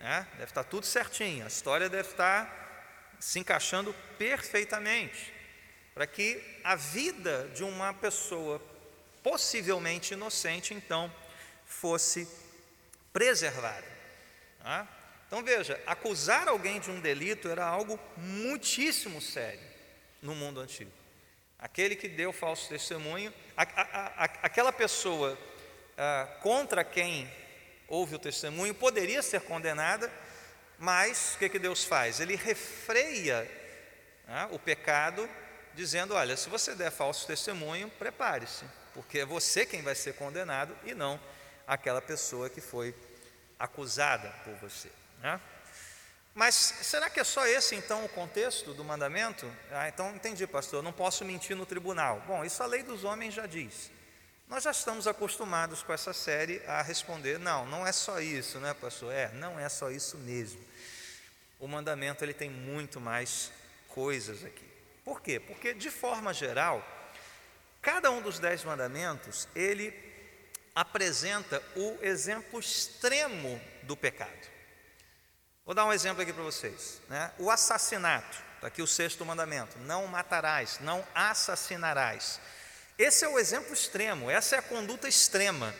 né? 0.00 0.26
deve 0.32 0.44
estar 0.44 0.64
tudo 0.64 0.86
certinho, 0.86 1.44
a 1.44 1.48
história 1.48 1.88
deve 1.88 2.08
estar 2.08 3.16
se 3.18 3.38
encaixando 3.38 3.94
perfeitamente, 4.16 5.32
para 5.92 6.06
que 6.06 6.42
a 6.64 6.74
vida 6.74 7.50
de 7.54 7.62
uma 7.62 7.92
pessoa 7.92 8.60
possivelmente 9.22 10.14
inocente 10.14 10.74
então 10.74 11.12
fosse 11.64 12.28
preservada. 13.12 13.86
Tá? 14.62 14.88
Então 15.26 15.42
veja, 15.42 15.80
acusar 15.86 16.48
alguém 16.48 16.80
de 16.80 16.90
um 16.90 17.00
delito 17.00 17.48
era 17.48 17.64
algo 17.64 17.98
muitíssimo 18.16 19.20
sério 19.20 19.60
no 20.20 20.34
mundo 20.34 20.60
antigo. 20.60 20.92
Aquele 21.58 21.96
que 21.96 22.08
deu 22.08 22.32
falso 22.32 22.68
testemunho, 22.68 23.32
a, 23.56 23.62
a, 23.62 24.06
a, 24.06 24.24
aquela 24.42 24.72
pessoa 24.72 25.38
ah, 25.96 26.28
contra 26.40 26.82
quem 26.84 27.30
houve 27.88 28.16
o 28.16 28.18
testemunho 28.18 28.74
poderia 28.74 29.22
ser 29.22 29.42
condenada, 29.42 30.10
mas 30.78 31.34
o 31.34 31.38
que, 31.38 31.48
que 31.48 31.58
Deus 31.58 31.84
faz? 31.84 32.18
Ele 32.18 32.34
refreia 32.34 33.48
ah, 34.26 34.48
o 34.50 34.58
pecado, 34.58 35.28
dizendo: 35.74 36.14
olha, 36.14 36.36
se 36.36 36.48
você 36.48 36.74
der 36.74 36.90
falso 36.90 37.26
testemunho, 37.26 37.88
prepare-se, 37.90 38.64
porque 38.94 39.20
é 39.20 39.26
você 39.26 39.64
quem 39.64 39.82
vai 39.82 39.94
ser 39.94 40.14
condenado 40.14 40.76
e 40.84 40.94
não 40.94 41.20
aquela 41.66 42.02
pessoa 42.02 42.50
que 42.50 42.60
foi 42.60 42.94
acusada 43.58 44.28
por 44.44 44.54
você. 44.56 44.90
Né? 45.20 45.40
Mas 46.34 46.54
será 46.54 47.10
que 47.10 47.20
é 47.20 47.24
só 47.24 47.46
esse 47.46 47.74
então 47.74 48.04
o 48.04 48.08
contexto 48.08 48.72
do 48.72 48.82
mandamento? 48.82 49.50
Ah, 49.70 49.88
então 49.88 50.14
entendi, 50.14 50.46
pastor, 50.46 50.82
não 50.82 50.92
posso 50.92 51.24
mentir 51.24 51.54
no 51.54 51.66
tribunal. 51.66 52.22
Bom, 52.26 52.44
isso 52.44 52.62
a 52.62 52.66
lei 52.66 52.82
dos 52.82 53.04
homens 53.04 53.34
já 53.34 53.46
diz. 53.46 53.90
Nós 54.48 54.64
já 54.64 54.70
estamos 54.70 55.06
acostumados 55.06 55.82
com 55.82 55.92
essa 55.92 56.12
série 56.12 56.62
a 56.66 56.82
responder: 56.82 57.38
não, 57.38 57.66
não 57.66 57.86
é 57.86 57.92
só 57.92 58.20
isso, 58.20 58.58
né, 58.60 58.74
pastor? 58.74 59.12
É, 59.12 59.30
não 59.32 59.58
é 59.58 59.68
só 59.68 59.90
isso 59.90 60.16
mesmo. 60.18 60.60
O 61.60 61.68
mandamento 61.68 62.24
ele 62.24 62.34
tem 62.34 62.50
muito 62.50 63.00
mais 63.00 63.52
coisas 63.88 64.44
aqui. 64.44 64.64
Por 65.04 65.20
quê? 65.20 65.38
Porque 65.38 65.74
de 65.74 65.90
forma 65.90 66.32
geral, 66.32 66.82
cada 67.82 68.10
um 68.10 68.22
dos 68.22 68.38
dez 68.38 68.64
mandamentos 68.64 69.46
ele 69.54 69.92
apresenta 70.74 71.62
o 71.76 71.98
exemplo 72.00 72.58
extremo 72.58 73.60
do 73.82 73.96
pecado. 73.96 74.52
Vou 75.64 75.74
dar 75.74 75.84
um 75.84 75.92
exemplo 75.92 76.22
aqui 76.22 76.32
para 76.32 76.42
vocês. 76.42 77.00
Né? 77.08 77.30
O 77.38 77.50
assassinato, 77.50 78.38
está 78.54 78.68
aqui 78.68 78.82
o 78.82 78.86
sexto 78.86 79.26
mandamento: 79.26 79.78
não 79.80 80.06
matarás, 80.06 80.78
não 80.80 81.06
assassinarás. 81.14 82.40
Esse 82.98 83.24
é 83.24 83.28
o 83.28 83.38
exemplo 83.38 83.72
extremo, 83.72 84.30
essa 84.30 84.56
é 84.56 84.58
a 84.58 84.62
conduta 84.62 85.08
extrema. 85.08 85.74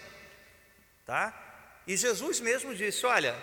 Tá? 1.07 1.33
E 1.87 1.97
Jesus 1.97 2.41
mesmo 2.41 2.75
disse: 2.75 3.07
olha, 3.07 3.37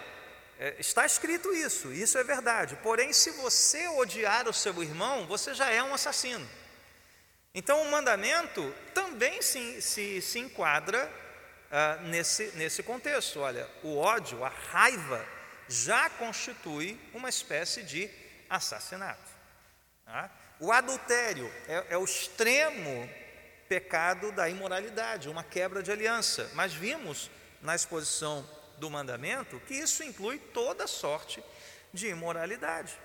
é, 0.60 0.76
está 0.80 1.06
escrito 1.06 1.54
isso, 1.54 1.92
isso 1.92 2.18
é 2.18 2.24
verdade. 2.24 2.78
Porém, 2.84 3.14
se 3.14 3.32
você 3.32 3.88
odiar 3.88 4.48
o 4.48 4.54
seu 4.54 4.82
irmão, 4.84 5.26
você 5.26 5.54
já 5.54 5.70
é 5.70 5.82
um 5.82 5.94
assassino. 5.94 6.48
Então, 7.54 7.82
o 7.82 7.92
mandamento 7.92 8.74
também 8.94 9.42
se, 9.42 9.82
se, 9.82 10.22
se 10.22 10.40
enquadra 10.40 11.12
ah, 11.72 11.98
nesse, 12.04 12.52
nesse 12.56 12.84
contexto. 12.84 13.40
Olha, 13.40 13.68
o 13.84 13.98
ódio, 13.98 14.44
a 14.44 14.50
raiva 14.50 15.26
já 15.68 16.10
constitui 16.10 17.00
uma 17.14 17.30
espécie 17.30 17.84
de 17.84 18.10
assassinato. 18.50 19.32
Tá? 20.06 20.30
O 20.60 20.72
adultério 20.72 21.52
é, 21.68 21.86
é 21.90 21.98
o 21.98 22.04
extremo 22.04 23.10
pecado 23.68 24.32
da 24.32 24.50
imoralidade, 24.50 25.30
uma 25.30 25.44
quebra 25.44 25.82
de 25.82 25.92
aliança. 25.92 26.50
Mas 26.54 26.74
vimos 26.74 27.30
na 27.62 27.76
exposição 27.76 28.48
do 28.78 28.90
mandamento 28.90 29.60
que 29.62 29.74
isso 29.74 30.04
inclui 30.04 30.40
toda 30.40 30.88
sorte 30.88 31.44
de 31.94 32.08
imoralidade. 32.08 32.98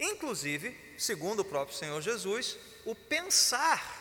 Inclusive, 0.00 0.76
segundo 0.98 1.40
o 1.40 1.44
próprio 1.44 1.76
Senhor 1.76 2.00
Jesus, 2.00 2.56
o 2.86 2.94
pensar 2.94 4.00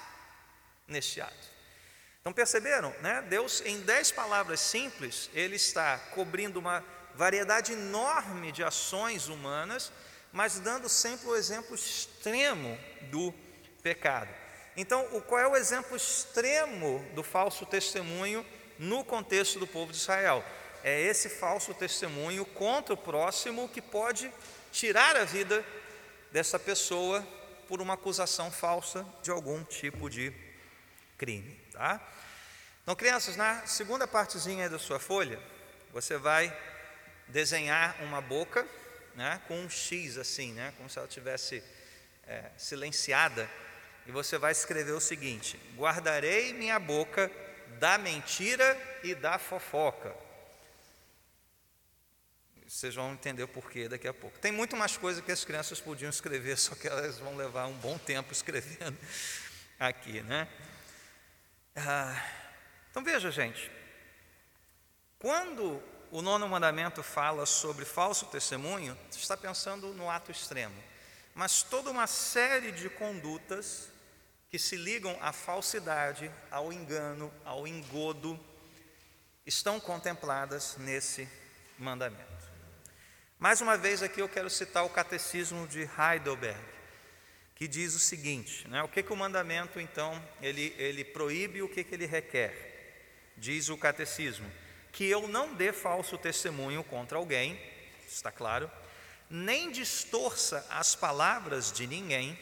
neste 0.87 1.19
ato. 1.19 1.49
Então 2.21 2.31
perceberam, 2.31 2.95
né? 3.01 3.21
Deus 3.29 3.61
em 3.65 3.81
dez 3.81 4.11
palavras 4.11 4.61
simples, 4.61 5.29
ele 5.33 5.57
está 5.57 5.97
cobrindo 6.15 6.57
uma 6.57 6.83
variedade 7.15 7.73
enorme 7.73 8.51
de 8.51 8.63
ações 8.63 9.27
humanas, 9.27 9.91
mas 10.31 10.59
dando 10.59 10.87
sempre 10.87 11.27
o 11.27 11.35
exemplo 11.35 11.75
extremo 11.75 12.77
do 13.11 13.33
pecado. 13.83 14.29
Então, 14.77 15.05
qual 15.27 15.41
é 15.41 15.47
o 15.47 15.57
exemplo 15.57 15.97
extremo 15.97 17.05
do 17.13 17.23
falso 17.23 17.65
testemunho 17.65 18.45
no 18.77 19.03
contexto 19.03 19.59
do 19.59 19.67
povo 19.67 19.91
de 19.91 19.97
Israel? 19.97 20.45
É 20.83 21.01
esse 21.01 21.27
falso 21.27 21.73
testemunho 21.73 22.45
contra 22.45 22.93
o 22.93 22.97
próximo 22.97 23.67
que 23.67 23.81
pode 23.81 24.31
tirar 24.71 25.17
a 25.17 25.25
vida 25.25 25.65
dessa 26.31 26.59
pessoa 26.59 27.25
por 27.67 27.81
uma 27.81 27.93
acusação 27.93 28.51
falsa 28.51 29.05
de 29.21 29.31
algum 29.31 29.63
tipo 29.63 30.09
de 30.09 30.33
crime, 31.17 31.59
tá? 31.71 32.01
Então, 32.81 32.95
crianças, 32.95 33.35
na 33.35 33.67
segunda 33.67 34.07
partezinha 34.07 34.69
da 34.69 34.79
sua 34.79 34.99
folha, 34.99 35.39
você 35.93 36.17
vai 36.17 36.55
desenhar 37.27 37.95
uma 38.01 38.21
boca 38.21 38.65
né, 39.15 39.41
com 39.47 39.59
um 39.59 39.69
X 39.69 40.17
assim, 40.17 40.53
né, 40.53 40.73
como 40.77 40.89
se 40.89 40.97
ela 40.97 41.07
tivesse 41.07 41.63
é, 42.25 42.49
silenciada, 42.57 43.49
e 44.07 44.11
você 44.11 44.37
vai 44.37 44.51
escrever 44.51 44.93
o 44.93 44.99
seguinte: 44.99 45.59
guardarei 45.75 46.53
minha 46.53 46.79
boca 46.79 47.29
da 47.79 47.97
mentira 47.97 48.77
e 49.03 49.13
da 49.13 49.37
fofoca. 49.37 50.15
Vocês 52.69 52.93
vão 52.93 53.13
entender 53.13 53.41
o 53.41 53.47
porquê 53.47 53.89
daqui 53.89 54.07
a 54.07 54.13
pouco. 54.13 54.37
Tem 54.37 54.51
muito 54.51 54.77
mais 54.77 54.95
coisa 54.95 55.23
que 55.23 55.31
as 55.31 55.43
crianças 55.43 55.81
podiam 55.81 56.07
escrever, 56.07 56.55
só 56.55 56.75
que 56.75 56.87
elas 56.87 57.17
vão 57.17 57.35
levar 57.35 57.65
um 57.65 57.73
bom 57.73 57.97
tempo 57.97 58.31
escrevendo 58.31 58.95
aqui, 59.79 60.21
né? 60.21 60.47
Ah, 61.75 62.23
então 62.91 63.03
veja, 63.03 63.31
gente, 63.31 63.71
quando 65.17 65.81
o 66.11 66.21
nono 66.21 66.47
mandamento 66.47 67.01
fala 67.01 67.43
sobre 67.47 67.85
falso 67.85 68.27
testemunho, 68.27 68.95
você 69.09 69.17
está 69.17 69.35
pensando 69.35 69.87
no 69.95 70.07
ato 70.07 70.29
extremo. 70.29 70.83
Mas 71.33 71.63
toda 71.63 71.89
uma 71.89 72.05
série 72.05 72.71
de 72.71 72.87
condutas 72.87 73.89
que 74.51 74.59
se 74.59 74.75
ligam 74.75 75.17
à 75.21 75.33
falsidade, 75.33 76.31
ao 76.51 76.71
engano, 76.71 77.33
ao 77.43 77.67
engodo, 77.67 78.39
estão 79.43 79.79
contempladas 79.79 80.77
nesse 80.77 81.27
mandamento. 81.79 82.38
Mais 83.39 83.61
uma 83.61 83.77
vez 83.77 84.03
aqui 84.03 84.19
eu 84.19 84.27
quero 84.27 84.49
citar 84.49 84.83
o 84.83 84.89
catecismo 84.89 85.65
de 85.65 85.89
Heidelberg, 85.97 86.59
que 87.55 87.69
diz 87.69 87.95
o 87.95 87.99
seguinte, 87.99 88.67
né, 88.67 88.83
o 88.83 88.89
que, 88.89 89.01
que 89.01 89.13
o 89.13 89.15
mandamento 89.15 89.79
então 89.79 90.21
ele, 90.41 90.75
ele 90.77 91.05
proíbe 91.05 91.59
e 91.59 91.61
o 91.61 91.69
que, 91.69 91.85
que 91.85 91.95
ele 91.95 92.05
requer. 92.05 93.31
Diz 93.37 93.69
o 93.69 93.77
catecismo, 93.77 94.45
que 94.91 95.05
eu 95.05 95.25
não 95.25 95.53
dê 95.53 95.71
falso 95.71 96.17
testemunho 96.17 96.83
contra 96.83 97.17
alguém, 97.17 97.57
está 98.09 98.29
claro, 98.29 98.69
nem 99.29 99.71
distorça 99.71 100.67
as 100.69 100.93
palavras 100.93 101.71
de 101.71 101.87
ninguém, 101.87 102.37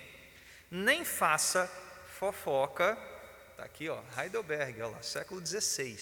nem 0.71 1.05
faça 1.05 1.71
fofoca, 2.17 2.97
está 3.51 3.65
aqui, 3.65 3.87
ó, 3.87 4.01
Heidelberg, 4.17 4.81
ó 4.81 4.89
lá, 4.89 5.03
século 5.03 5.45
XVI, 5.45 5.95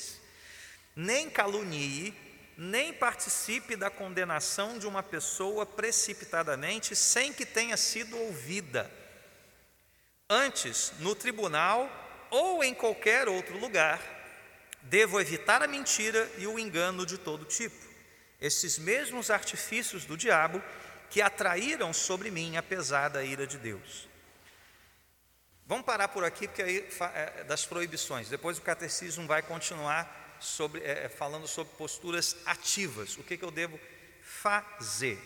nem 0.96 1.30
calunie, 1.30 2.16
nem 2.58 2.94
participe 2.94 3.76
da 3.76 3.90
condenação 3.90 4.78
de 4.78 4.88
uma 4.88 5.04
pessoa 5.04 5.66
precipitadamente 5.66 6.96
sem 6.96 7.34
que 7.34 7.46
tenha 7.46 7.76
sido 7.76 8.18
ouvida. 8.18 8.90
Antes, 10.30 10.94
no 11.00 11.14
tribunal 11.14 11.90
ou 12.32 12.64
em 12.64 12.74
qualquer 12.74 13.28
outro 13.28 13.58
lugar, 13.58 14.02
devo 14.84 15.20
evitar 15.20 15.62
a 15.62 15.68
mentira 15.68 16.30
e 16.38 16.48
o 16.48 16.58
engano 16.58 17.06
de 17.06 17.18
todo 17.18 17.46
tipo. 17.46 17.86
Esses 18.40 18.78
mesmos 18.78 19.30
artifícios 19.30 20.06
do 20.06 20.18
diabo 20.18 20.62
que 21.10 21.22
atraíram 21.22 21.94
sobre 21.94 22.32
mim 22.32 22.58
a 22.58 22.64
pesada 22.64 23.24
ira 23.24 23.46
de 23.46 23.58
Deus. 23.58 24.08
Vamos 25.68 25.86
parar 25.86 26.10
por 26.10 26.24
aqui, 26.24 26.48
porque 26.48 26.62
aí 26.62 26.88
é, 27.14 27.44
das 27.44 27.66
proibições. 27.66 28.30
Depois 28.30 28.58
o 28.58 28.62
catecismo 28.62 29.26
vai 29.26 29.42
continuar 29.42 30.25
sobre, 30.40 30.82
é, 30.82 31.06
é, 31.06 31.10
falando 31.10 31.48
sobre 31.48 31.74
posturas 31.76 32.36
ativas, 32.46 33.18
o 33.18 33.24
que, 33.24 33.38
que 33.38 33.46
eu 33.46 33.52
devo 33.52 33.80
fazer. 34.22 35.20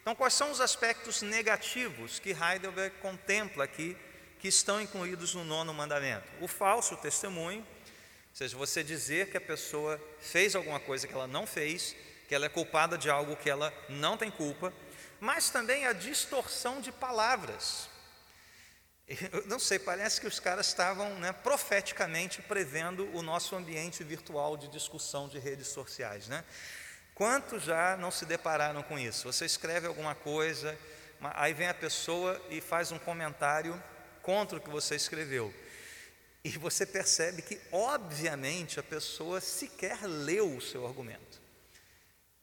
Então, 0.00 0.14
quais 0.14 0.34
são 0.34 0.50
os 0.50 0.60
aspectos 0.60 1.22
negativos 1.22 2.18
que 2.18 2.30
Heidelberg 2.30 2.96
contempla 3.00 3.64
aqui, 3.64 3.96
que 4.40 4.48
estão 4.48 4.80
incluídos 4.80 5.34
no 5.34 5.44
nono 5.44 5.72
mandamento? 5.72 6.26
O 6.40 6.48
falso 6.48 6.96
testemunho, 6.96 7.60
ou 7.60 8.36
seja, 8.36 8.56
você 8.56 8.82
dizer 8.82 9.30
que 9.30 9.36
a 9.36 9.40
pessoa 9.40 10.00
fez 10.20 10.56
alguma 10.56 10.80
coisa 10.80 11.06
que 11.06 11.14
ela 11.14 11.26
não 11.26 11.46
fez, 11.46 11.94
que 12.28 12.34
ela 12.34 12.46
é 12.46 12.48
culpada 12.48 12.98
de 12.98 13.10
algo 13.10 13.36
que 13.36 13.50
ela 13.50 13.72
não 13.88 14.16
tem 14.16 14.30
culpa, 14.30 14.72
mas 15.20 15.50
também 15.50 15.86
a 15.86 15.92
distorção 15.92 16.80
de 16.80 16.90
palavras. 16.90 17.88
Eu 19.08 19.46
não 19.46 19.58
sei, 19.58 19.78
parece 19.78 20.20
que 20.20 20.26
os 20.26 20.38
caras 20.38 20.68
estavam 20.68 21.18
né, 21.18 21.32
profeticamente 21.32 22.40
prevendo 22.40 23.08
o 23.14 23.22
nosso 23.22 23.56
ambiente 23.56 24.02
virtual 24.04 24.56
de 24.56 24.68
discussão 24.68 25.28
de 25.28 25.38
redes 25.38 25.68
sociais. 25.68 26.28
Né? 26.28 26.44
Quantos 27.14 27.64
já 27.64 27.96
não 27.96 28.10
se 28.10 28.24
depararam 28.24 28.82
com 28.82 28.98
isso? 28.98 29.30
Você 29.30 29.44
escreve 29.44 29.86
alguma 29.86 30.14
coisa, 30.14 30.78
aí 31.20 31.52
vem 31.52 31.68
a 31.68 31.74
pessoa 31.74 32.40
e 32.48 32.60
faz 32.60 32.90
um 32.90 32.98
comentário 32.98 33.80
contra 34.22 34.58
o 34.58 34.60
que 34.60 34.70
você 34.70 34.94
escreveu. 34.94 35.52
E 36.44 36.50
você 36.50 36.86
percebe 36.86 37.42
que, 37.42 37.60
obviamente, 37.70 38.80
a 38.80 38.82
pessoa 38.82 39.40
sequer 39.40 40.04
leu 40.04 40.56
o 40.56 40.60
seu 40.60 40.86
argumento. 40.86 41.40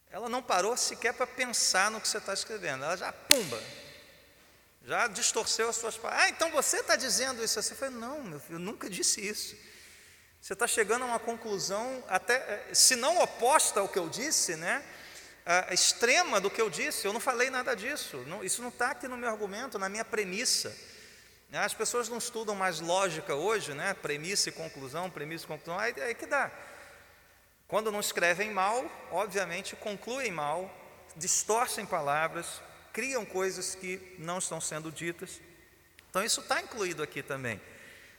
Ela 0.09 0.29
não 0.29 0.41
parou 0.41 0.75
sequer 0.77 1.13
para 1.13 1.27
pensar 1.27 1.91
no 1.91 1.99
que 1.99 2.07
você 2.07 2.17
está 2.17 2.33
escrevendo. 2.33 2.83
Ela 2.83 2.95
já, 2.95 3.11
pumba, 3.11 3.61
já 4.89 5.05
distorceu 5.05 5.69
as 5.69 5.75
suas 5.75 5.95
palavras. 5.95 6.25
Ah, 6.25 6.29
então 6.29 6.49
você 6.49 6.77
está 6.77 6.95
dizendo 6.95 7.43
isso? 7.43 7.61
Você 7.61 7.75
falou, 7.75 7.93
não, 7.93 8.23
meu 8.23 8.39
filho, 8.39 8.55
eu 8.55 8.59
nunca 8.59 8.89
disse 8.89 9.21
isso. 9.21 9.55
Você 10.41 10.53
está 10.53 10.65
chegando 10.65 11.03
a 11.03 11.05
uma 11.05 11.19
conclusão, 11.19 12.03
até 12.07 12.33
eh, 12.37 12.73
se 12.73 12.95
não 12.95 13.21
oposta 13.21 13.81
ao 13.81 13.87
que 13.87 13.99
eu 13.99 14.09
disse, 14.09 14.55
né? 14.55 14.83
Extrema 15.71 16.41
do 16.41 16.49
que 16.49 16.59
eu 16.59 16.71
disse, 16.71 17.05
eu 17.05 17.13
não 17.13 17.19
falei 17.19 17.51
nada 17.51 17.75
disso. 17.75 18.17
Não, 18.25 18.43
isso 18.43 18.63
não 18.63 18.69
está 18.69 18.91
aqui 18.91 19.07
no 19.07 19.15
meu 19.15 19.29
argumento, 19.29 19.77
na 19.77 19.89
minha 19.89 20.03
premissa. 20.03 20.75
As 21.53 21.73
pessoas 21.73 22.09
não 22.09 22.17
estudam 22.17 22.55
mais 22.55 22.79
lógica 22.79 23.35
hoje, 23.35 23.75
né? 23.75 23.93
Premissa 23.93 24.49
e 24.49 24.51
conclusão, 24.51 25.07
premissa 25.07 25.45
e 25.45 25.47
conclusão, 25.47 25.77
aí, 25.77 25.93
aí 26.01 26.15
que 26.15 26.25
dá. 26.25 26.49
Quando 27.67 27.91
não 27.91 27.99
escrevem 27.99 28.51
mal, 28.51 28.83
obviamente 29.11 29.75
concluem 29.75 30.31
mal, 30.31 30.71
distorcem 31.15 31.85
palavras, 31.85 32.59
criam 32.93 33.25
coisas 33.25 33.75
que 33.75 34.15
não 34.19 34.37
estão 34.37 34.59
sendo 34.59 34.91
ditas. 34.91 35.39
Então 36.09 36.23
isso 36.23 36.41
está 36.41 36.61
incluído 36.61 37.03
aqui 37.03 37.21
também. 37.21 37.61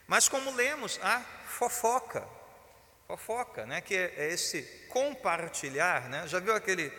Mas 0.07 0.29
como 0.29 0.53
lemos, 0.53 0.99
a 1.03 1.21
fofoca, 1.21 2.27
fofoca, 3.07 3.67
né? 3.67 3.81
Que 3.81 3.95
é, 3.95 4.33
esse 4.33 4.63
compartilhar, 4.89 6.09
né? 6.09 6.27
Já 6.27 6.39
viu 6.39 6.55
aquele 6.55 6.93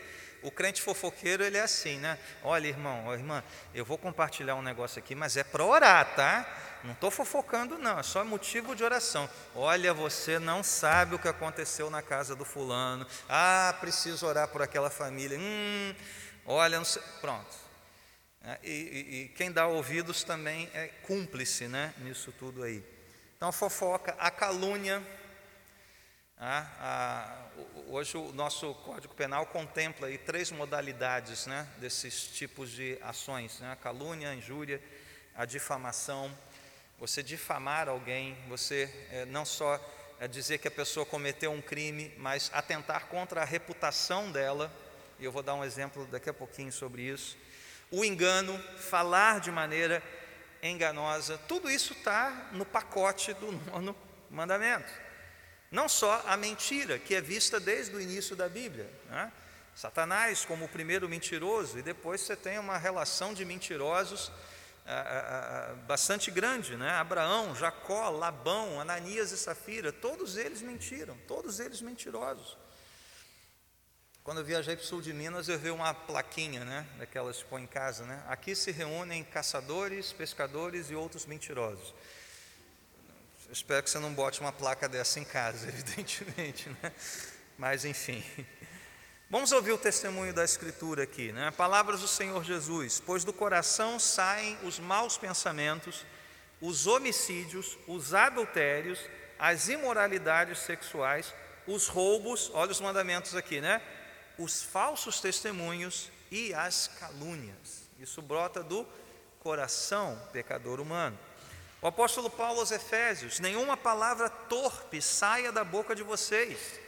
o 0.44 0.50
crente 0.50 0.82
fofoqueiro, 0.82 1.44
ele 1.44 1.58
é 1.58 1.62
assim, 1.62 1.98
né? 2.00 2.18
Olha, 2.44 2.68
irmão, 2.68 3.14
irmã, 3.14 3.44
eu 3.74 3.86
vou 3.86 3.98
compartilhar 3.98 4.56
um 4.56 4.62
negócio 4.62 4.98
aqui, 4.98 5.14
mas 5.14 5.38
é 5.38 5.44
para 5.44 5.64
orar, 5.64 6.16
tá? 6.16 6.48
Não 6.84 6.94
estou 6.94 7.12
fofocando, 7.12 7.78
não, 7.78 8.00
é 8.00 8.04
só 8.04 8.24
motivo 8.26 8.76
de 8.76 8.84
oração. 8.84 9.30
Olha, 9.54 9.94
você 9.94 10.40
não 10.40 10.64
sabe 10.64 11.14
o 11.14 11.20
que 11.20 11.28
aconteceu 11.28 11.92
na 11.92 12.02
casa 12.02 12.36
do 12.36 12.44
fulano. 12.44 13.06
Ah, 13.30 13.76
preciso 13.80 14.26
orar 14.26 14.48
por 14.48 14.64
aquela 14.64 14.90
família. 14.90 15.38
Hum, 15.40 15.94
olha, 16.46 16.78
não 16.80 16.86
sei. 16.86 17.04
Pronto. 17.20 17.61
É, 18.44 18.58
e, 18.64 18.72
e, 18.72 19.22
e, 19.22 19.28
quem 19.30 19.52
dá 19.52 19.68
ouvidos 19.68 20.24
também 20.24 20.68
é 20.74 20.88
cúmplice 21.04 21.68
né, 21.68 21.94
nisso 22.00 22.32
tudo 22.32 22.64
aí. 22.64 22.84
Então, 23.38 23.50
a 23.50 23.52
fofoca, 23.52 24.16
a 24.18 24.32
calúnia. 24.32 25.02
A, 26.40 26.66
a, 26.80 27.48
hoje 27.88 28.18
o 28.18 28.34
nosso 28.34 28.74
Código 28.74 29.14
Penal 29.14 29.46
contempla 29.46 30.08
aí 30.08 30.18
três 30.18 30.50
modalidades 30.50 31.46
né, 31.46 31.68
desses 31.78 32.30
tipos 32.30 32.72
de 32.72 32.98
ações: 33.04 33.60
né, 33.60 33.74
a 33.74 33.76
calúnia, 33.76 34.32
a 34.32 34.36
injúria, 34.36 34.82
a 35.36 35.46
difamação. 35.46 36.36
Você 36.98 37.22
difamar 37.22 37.88
alguém, 37.88 38.36
você 38.48 38.92
é, 39.12 39.26
não 39.26 39.46
só 39.46 39.80
é 40.20 40.28
dizer 40.28 40.58
que 40.58 40.68
a 40.68 40.72
pessoa 40.72 41.06
cometeu 41.06 41.52
um 41.52 41.62
crime, 41.62 42.12
mas 42.18 42.50
atentar 42.54 43.06
contra 43.06 43.44
a 43.44 43.46
reputação 43.46 44.32
dela. 44.32 44.72
E 45.20 45.26
eu 45.26 45.32
vou 45.32 45.44
dar 45.44 45.54
um 45.54 45.64
exemplo 45.64 46.08
daqui 46.08 46.30
a 46.30 46.34
pouquinho 46.34 46.72
sobre 46.72 47.04
isso 47.04 47.38
o 47.92 48.06
engano, 48.06 48.58
falar 48.78 49.40
de 49.42 49.52
maneira 49.52 50.02
enganosa, 50.64 51.38
tudo 51.48 51.70
isso 51.70 51.94
está 51.94 52.50
no 52.54 52.66
pacote 52.66 53.34
do 53.34 53.52
nono 53.70 53.96
mandamento. 54.30 54.92
Não 55.70 55.88
só 55.88 56.24
a 56.26 56.36
mentira, 56.36 56.98
que 56.98 57.14
é 57.16 57.22
vista 57.22 57.60
desde 57.60 57.96
o 57.96 58.02
início 58.02 58.36
da 58.36 58.48
Bíblia. 58.50 58.90
Né? 59.10 59.32
Satanás 59.76 60.44
como 60.46 60.66
o 60.66 60.70
primeiro 60.70 61.08
mentiroso, 61.08 61.80
e 61.80 61.82
depois 61.82 62.22
você 62.22 62.36
tem 62.36 62.60
uma 62.60 62.78
relação 62.78 63.34
de 63.34 63.46
mentirosos 63.46 64.32
ah, 64.86 64.94
ah, 64.94 65.72
ah, 65.72 65.76
bastante 65.88 66.32
grande, 66.32 66.76
né? 66.76 66.90
Abraão, 66.96 67.56
Jacó, 67.56 68.10
Labão, 68.10 68.82
Ananias 68.82 69.32
e 69.32 69.38
Safira, 69.38 69.92
todos 69.92 70.38
eles 70.38 70.62
mentiram, 70.62 71.16
todos 71.28 71.60
eles 71.60 71.82
mentirosos. 71.82 72.58
Quando 74.24 74.38
eu 74.38 74.44
viajei 74.46 74.76
para 74.76 74.84
o 74.84 74.88
sul 74.88 75.02
de 75.02 75.12
Minas, 75.12 75.50
eu 75.50 75.58
vi 75.58 75.72
uma 75.72 75.96
plaquinha, 75.96 76.64
né, 76.64 76.86
daquelas 77.00 77.38
que 77.38 77.46
põe 77.46 77.64
em 77.64 77.68
casa, 77.68 78.06
né? 78.06 78.24
Aqui 78.28 78.54
se 78.54 78.72
reúnem 78.72 79.24
caçadores, 79.24 80.14
pescadores 80.14 80.92
e 80.92 80.96
outros 80.96 81.26
mentirosos. 81.26 81.96
Espero 83.52 83.82
que 83.82 83.90
você 83.90 83.98
não 83.98 84.14
bote 84.14 84.40
uma 84.40 84.52
placa 84.52 84.88
dessa 84.88 85.20
em 85.20 85.24
casa, 85.24 85.66
evidentemente, 85.70 86.70
né? 86.70 86.94
Mas 87.58 87.84
enfim. 87.84 88.24
Vamos 89.28 89.52
ouvir 89.52 89.72
o 89.72 89.78
testemunho 89.78 90.32
da 90.32 90.46
Escritura 90.46 91.02
aqui, 91.02 91.32
né? 91.32 91.50
Palavras 91.50 92.02
do 92.02 92.08
Senhor 92.08 92.44
Jesus: 92.44 93.02
Pois 93.04 93.24
do 93.24 93.34
coração 93.34 93.98
saem 94.00 94.56
os 94.64 94.78
maus 94.78 95.18
pensamentos, 95.18 96.06
os 96.62 96.86
homicídios, 96.86 97.76
os 97.88 98.14
adultérios, 98.14 99.00
as 99.40 99.68
imoralidades 99.68 100.60
sexuais, 100.60 101.34
os 101.66 101.88
roubos, 101.88 102.52
olha 102.54 102.70
os 102.70 102.80
mandamentos 102.80 103.36
aqui, 103.36 103.60
né? 103.60 103.82
Os 104.38 104.64
falsos 104.64 105.20
testemunhos 105.20 106.10
e 106.32 106.54
as 106.54 106.88
calúnias. 107.00 107.90
Isso 108.00 108.22
brota 108.22 108.64
do 108.64 108.88
coração 109.40 110.22
pecador 110.32 110.80
humano. 110.80 111.18
O 111.82 111.88
apóstolo 111.88 112.30
Paulo 112.30 112.60
aos 112.60 112.72
Efésios: 112.72 113.40
nenhuma 113.40 113.76
palavra 113.76 114.30
torpe 114.30 115.02
saia 115.02 115.52
da 115.52 115.64
boca 115.64 115.96
de 115.96 116.04
vocês, 116.04 116.80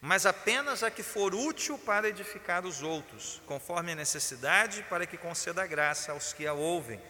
mas 0.00 0.26
apenas 0.26 0.82
a 0.82 0.90
que 0.90 1.02
for 1.02 1.34
útil 1.34 1.78
para 1.78 2.08
edificar 2.08 2.64
os 2.64 2.82
outros, 2.82 3.42
conforme 3.46 3.92
a 3.92 3.96
necessidade, 3.96 4.84
para 4.88 5.06
que 5.06 5.16
conceda 5.16 5.66
graça 5.66 6.12
aos 6.12 6.32
que 6.32 6.46
a 6.46 6.52
ouvem. 6.52 7.00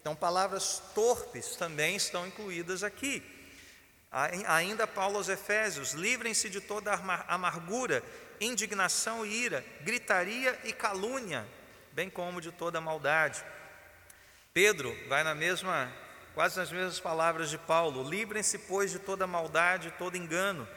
Então, 0.00 0.14
palavras 0.14 0.82
torpes 0.94 1.56
também 1.56 1.96
estão 1.96 2.26
incluídas 2.26 2.82
aqui. 2.82 3.22
Ainda 4.46 4.86
Paulo 4.86 5.16
aos 5.16 5.28
Efésios: 5.28 5.92
livrem-se 5.92 6.50
de 6.50 6.60
toda 6.60 6.92
amargura 7.26 8.02
indignação 8.40 9.24
e 9.24 9.32
ira, 9.32 9.64
gritaria 9.82 10.58
e 10.64 10.72
calúnia, 10.72 11.46
bem 11.92 12.10
como 12.10 12.40
de 12.40 12.52
toda 12.52 12.80
maldade. 12.80 13.44
Pedro 14.52 14.96
vai 15.08 15.24
na 15.24 15.34
mesma, 15.34 15.92
quase 16.34 16.56
nas 16.56 16.70
mesmas 16.70 17.00
palavras 17.00 17.50
de 17.50 17.58
Paulo: 17.58 18.08
livrem-se, 18.08 18.58
pois, 18.58 18.90
de 18.90 18.98
toda 18.98 19.26
maldade, 19.26 19.92
todo 19.98 20.16
engano, 20.16 20.68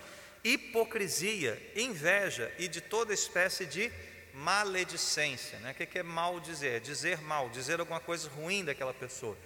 hipocrisia, 0.44 1.62
inveja 1.76 2.52
e 2.58 2.68
de 2.68 2.82
toda 2.82 3.14
espécie 3.14 3.66
de 3.66 3.92
maledicência. 4.34 5.60
Né? 5.60 5.72
O 5.72 5.74
que 5.74 6.00
é 6.00 6.04
mal 6.04 6.40
dizer? 6.40 6.80
Dizer 6.80 7.22
mal, 7.22 7.50
dizer 7.50 7.80
alguma 7.80 8.00
coisa 8.00 8.30
ruim 8.30 8.64
daquela 8.64 8.94
pessoa. 8.94 9.38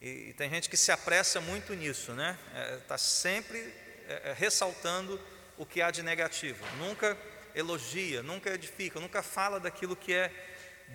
E, 0.00 0.30
e 0.30 0.34
tem 0.34 0.48
gente 0.48 0.68
que 0.68 0.76
se 0.76 0.92
apressa 0.92 1.40
muito 1.40 1.74
nisso, 1.74 2.12
né? 2.12 2.38
Está 2.82 2.94
é, 2.94 2.98
sempre 2.98 3.58
é, 4.08 4.30
é, 4.30 4.34
ressaltando 4.36 5.20
o 5.58 5.66
que 5.66 5.82
há 5.82 5.90
de 5.90 6.02
negativo. 6.02 6.64
Nunca 6.78 7.16
elogia, 7.54 8.22
nunca 8.22 8.50
edifica, 8.50 9.00
nunca 9.00 9.22
fala 9.22 9.60
daquilo 9.60 9.96
que 9.96 10.12
é 10.12 10.32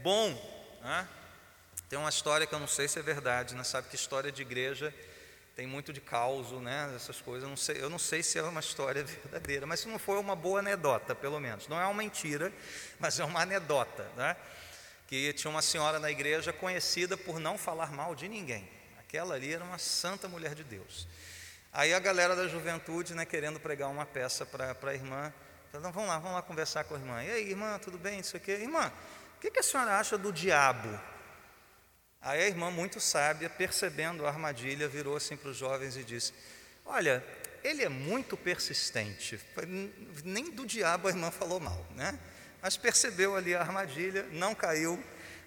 bom. 0.02 0.34
Né? 0.82 1.08
Tem 1.90 2.00
uma 2.00 2.10
história 2.10 2.48
que 2.48 2.54
eu 2.54 2.60
não 2.60 2.68
sei 2.68 2.88
se 2.88 3.00
é 3.00 3.02
verdade, 3.02 3.56
né? 3.56 3.64
sabe 3.64 3.90
que 3.90 3.96
história 3.96 4.32
de 4.32 4.42
igreja 4.42 4.94
tem 5.56 5.66
muito 5.66 5.94
de 5.94 6.02
caos, 6.02 6.52
né? 6.62 6.92
Essas 6.96 7.22
coisas. 7.22 7.44
Eu 7.44 7.50
não, 7.50 7.58
sei, 7.58 7.82
eu 7.82 7.90
não 7.90 7.98
sei 7.98 8.22
se 8.22 8.38
é 8.38 8.44
uma 8.44 8.60
história 8.60 9.04
verdadeira, 9.06 9.66
mas 9.66 9.80
se 9.80 9.88
não 9.88 9.98
for 9.98 10.18
uma 10.18 10.36
boa 10.36 10.60
anedota, 10.60 11.16
pelo 11.16 11.40
menos. 11.40 11.68
Não 11.68 11.80
é 11.80 11.86
uma 11.86 11.94
mentira, 11.94 12.52
mas 13.00 13.20
é 13.20 13.24
uma 13.24 13.42
anedota, 13.42 14.04
né? 14.18 14.36
Que 15.08 15.32
tinha 15.34 15.50
uma 15.50 15.62
senhora 15.62 15.98
na 15.98 16.12
igreja 16.12 16.52
conhecida 16.52 17.16
por 17.16 17.40
não 17.40 17.58
falar 17.58 17.92
mal 17.92 18.14
de 18.14 18.28
ninguém. 18.28 18.68
Aquela 19.00 19.36
ali 19.36 19.54
era 19.54 19.64
uma 19.64 19.78
santa 19.78 20.28
mulher 20.28 20.56
de 20.56 20.64
Deus. 20.64 21.08
Aí 21.72 21.94
a 21.94 22.00
galera 22.00 22.36
da 22.36 22.48
juventude, 22.48 23.14
né, 23.14 23.26
querendo 23.26 23.60
pregar 23.60 23.90
uma 23.90 24.06
peça 24.06 24.46
para 24.46 24.76
a 24.82 24.94
irmã, 24.94 25.34
falou, 25.82 25.92
vamos 25.92 26.10
lá, 26.10 26.20
vamos 26.20 26.36
lá 26.36 26.42
conversar 26.42 26.84
com 26.86 26.96
a 26.96 26.98
irmã. 26.98 27.24
E 27.24 27.32
aí, 27.32 27.50
irmã, 27.50 27.78
tudo 27.80 27.98
bem? 27.98 28.20
Isso 28.20 28.38
aqui? 28.38 28.52
Irmã, 28.52 28.92
o 29.38 29.40
que, 29.40 29.60
a 29.60 29.64
senhora 29.64 29.98
acha 29.98 30.18
do 30.18 30.32
diabo? 30.32 30.90
Aí 32.22 32.42
a 32.42 32.48
irmã, 32.48 32.72
muito 32.72 33.00
sábia, 33.00 33.50
percebendo 33.50 34.26
a 34.26 34.30
armadilha, 34.30 34.88
virou 34.88 35.16
assim 35.16 35.38
para 35.38 35.50
os 35.50 35.58
jovens 35.58 35.96
e 35.96 36.04
disse: 36.04 36.34
Olha, 36.86 37.24
ele 37.64 37.84
é 37.84 37.90
muito 37.90 38.36
persistente. 38.36 39.40
Nem 40.24 40.50
do 40.50 40.66
diabo 40.66 41.08
a 41.08 41.12
irmã 41.12 41.30
falou 41.30 41.60
mal, 41.60 41.86
né? 41.92 42.18
Mas 42.62 42.78
percebeu 42.78 43.36
ali 43.36 43.54
a 43.54 43.62
armadilha, 43.62 44.24
não 44.32 44.56
caiu 44.56 45.02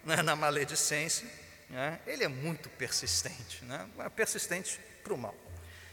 né, 0.04 0.22
na 0.22 0.36
maledicência. 0.36 1.26
Né? 1.68 1.98
Ele 2.06 2.22
é 2.22 2.28
muito 2.28 2.68
persistente, 2.70 3.64
né? 3.64 3.88
Persistente 4.14 4.78
para 5.02 5.14
o 5.14 5.18
mal. 5.18 5.34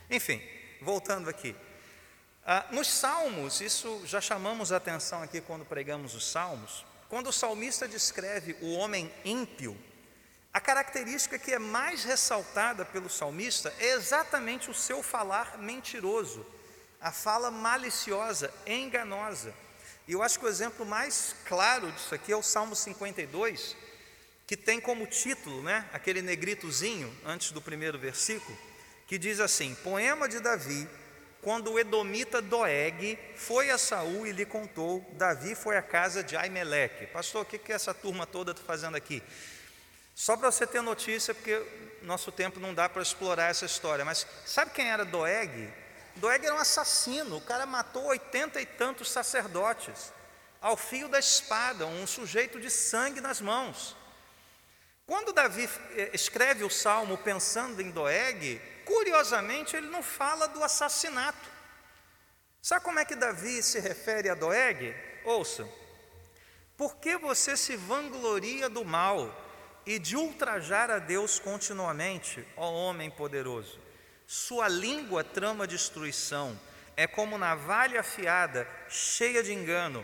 Enfim, 0.09 0.41
voltando 0.81 1.29
aqui. 1.29 1.55
Ah, 2.45 2.63
nos 2.69 2.87
Salmos, 2.87 3.59
isso 3.59 4.03
já 4.05 4.21
chamamos 4.21 4.71
a 4.71 4.77
atenção 4.77 5.23
aqui 5.23 5.41
quando 5.41 5.65
pregamos 5.65 6.13
os 6.13 6.29
Salmos, 6.29 6.85
quando 7.09 7.27
o 7.27 7.33
salmista 7.33 7.87
descreve 7.87 8.55
o 8.61 8.73
homem 8.73 9.11
ímpio, 9.23 9.75
a 10.53 10.61
característica 10.61 11.39
que 11.39 11.51
é 11.51 11.59
mais 11.59 12.03
ressaltada 12.03 12.85
pelo 12.85 13.09
salmista 13.09 13.73
é 13.79 13.93
exatamente 13.93 14.69
o 14.69 14.75
seu 14.75 15.01
falar 15.01 15.57
mentiroso, 15.57 16.45
a 17.01 17.11
fala 17.11 17.49
maliciosa, 17.49 18.53
enganosa. 18.65 19.53
E 20.07 20.13
eu 20.13 20.21
acho 20.21 20.39
que 20.39 20.45
o 20.45 20.47
exemplo 20.47 20.85
mais 20.85 21.35
claro 21.45 21.91
disso 21.91 22.13
aqui 22.13 22.31
é 22.31 22.37
o 22.37 22.43
Salmo 22.43 22.75
52, 22.75 23.75
que 24.45 24.55
tem 24.55 24.79
como 24.79 25.07
título, 25.07 25.63
né, 25.63 25.89
aquele 25.91 26.21
negritozinho 26.21 27.11
antes 27.25 27.51
do 27.51 27.61
primeiro 27.61 27.97
versículo, 27.97 28.57
que 29.07 29.17
diz 29.17 29.39
assim: 29.39 29.75
Poema 29.83 30.29
de 30.29 30.39
Davi, 30.39 30.87
quando 31.45 31.73
o 31.73 31.79
edomita 31.79 32.41
Doeg 32.41 33.19
foi 33.35 33.69
a 33.69 33.77
Saul 33.77 34.25
e 34.25 34.31
lhe 34.31 34.47
contou, 34.47 35.05
Davi 35.13 35.53
foi 35.53 35.77
à 35.77 35.81
casa 35.83 36.23
de 36.23 36.35
Aimeleque. 36.35 37.05
Pastor, 37.05 37.43
o 37.43 37.45
que, 37.45 37.59
que 37.59 37.71
essa 37.71 37.93
turma 37.93 38.25
toda 38.25 38.49
está 38.49 38.63
fazendo 38.63 38.97
aqui? 38.97 39.21
Só 40.15 40.35
para 40.35 40.51
você 40.51 40.65
ter 40.65 40.81
notícia, 40.81 41.35
porque 41.35 41.63
nosso 42.01 42.31
tempo 42.31 42.59
não 42.59 42.73
dá 42.73 42.89
para 42.89 43.03
explorar 43.03 43.51
essa 43.51 43.63
história, 43.63 44.03
mas 44.03 44.25
sabe 44.43 44.71
quem 44.71 44.89
era 44.89 45.05
Doeg? 45.05 45.71
Doeg 46.15 46.43
era 46.43 46.55
um 46.55 46.57
assassino, 46.57 47.37
o 47.37 47.41
cara 47.41 47.67
matou 47.67 48.05
oitenta 48.05 48.59
e 48.59 48.65
tantos 48.65 49.11
sacerdotes, 49.11 50.11
ao 50.59 50.75
fio 50.75 51.07
da 51.07 51.19
espada, 51.19 51.85
um 51.85 52.07
sujeito 52.07 52.59
de 52.59 52.71
sangue 52.71 53.21
nas 53.21 53.39
mãos. 53.39 53.95
Quando 55.05 55.33
Davi 55.33 55.69
eh, 55.91 56.11
escreve 56.13 56.63
o 56.63 56.69
salmo 56.69 57.17
pensando 57.17 57.81
em 57.81 57.91
Doeg, 57.91 58.61
curiosamente 58.85 59.75
ele 59.75 59.87
não 59.87 60.01
fala 60.01 60.47
do 60.47 60.63
assassinato. 60.63 61.49
Sabe 62.61 62.83
como 62.83 62.99
é 62.99 63.05
que 63.05 63.15
Davi 63.15 63.61
se 63.61 63.79
refere 63.79 64.29
a 64.29 64.35
Doeg? 64.35 64.95
Ouça, 65.23 65.67
por 66.75 66.97
que 66.97 67.17
você 67.17 67.55
se 67.55 67.75
vangloria 67.75 68.67
do 68.67 68.83
mal? 68.83 69.45
e 69.85 69.99
de 69.99 70.17
ultrajar 70.17 70.89
a 70.89 70.97
Deus 70.97 71.37
continuamente, 71.37 72.45
ó 72.57 72.71
homem 72.71 73.09
poderoso. 73.11 73.79
Sua 74.25 74.67
língua 74.67 75.23
trama 75.23 75.67
destruição, 75.67 76.59
é 76.97 77.05
como 77.05 77.37
navalha 77.37 77.99
afiada, 77.99 78.67
cheia 78.89 79.43
de 79.43 79.53
engano. 79.53 80.03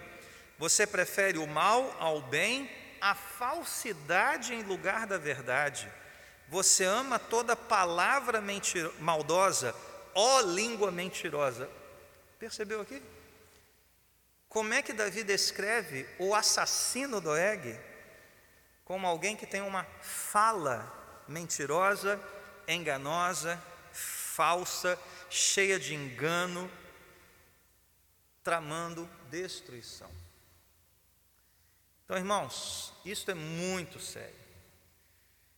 Você 0.60 0.86
prefere 0.86 1.40
o 1.40 1.48
mal 1.48 1.96
ao 2.00 2.22
bem, 2.22 2.70
a 3.02 3.16
falsidade 3.16 4.54
em 4.54 4.64
lugar 4.64 5.08
da 5.08 5.18
verdade. 5.18 5.92
Você 6.48 6.86
ama 6.86 7.18
toda 7.18 7.56
palavra 7.56 8.40
mentir, 8.40 8.90
maldosa, 9.00 9.76
ó 10.14 10.42
língua 10.42 10.92
mentirosa. 10.92 11.70
Percebeu 12.38 12.82
aqui? 12.82 13.02
Como 14.48 14.74
é 14.74 14.82
que 14.82 14.94
Davi 14.94 15.24
descreve 15.24 16.08
o 16.20 16.36
assassino 16.36 17.20
do 17.20 17.36
Eg? 17.36 17.92
como 18.92 19.08
alguém 19.08 19.38
que 19.38 19.46
tem 19.46 19.62
uma 19.62 19.86
fala 20.02 21.24
mentirosa, 21.26 22.20
enganosa, 22.68 23.58
falsa, 23.94 25.00
cheia 25.30 25.80
de 25.80 25.96
engano, 25.96 26.70
tramando 28.44 29.10
destruição. 29.30 30.12
Então, 32.12 32.20
irmãos, 32.20 32.92
isso 33.06 33.32
é 33.32 33.34
muito 33.34 33.98
sério. 33.98 34.36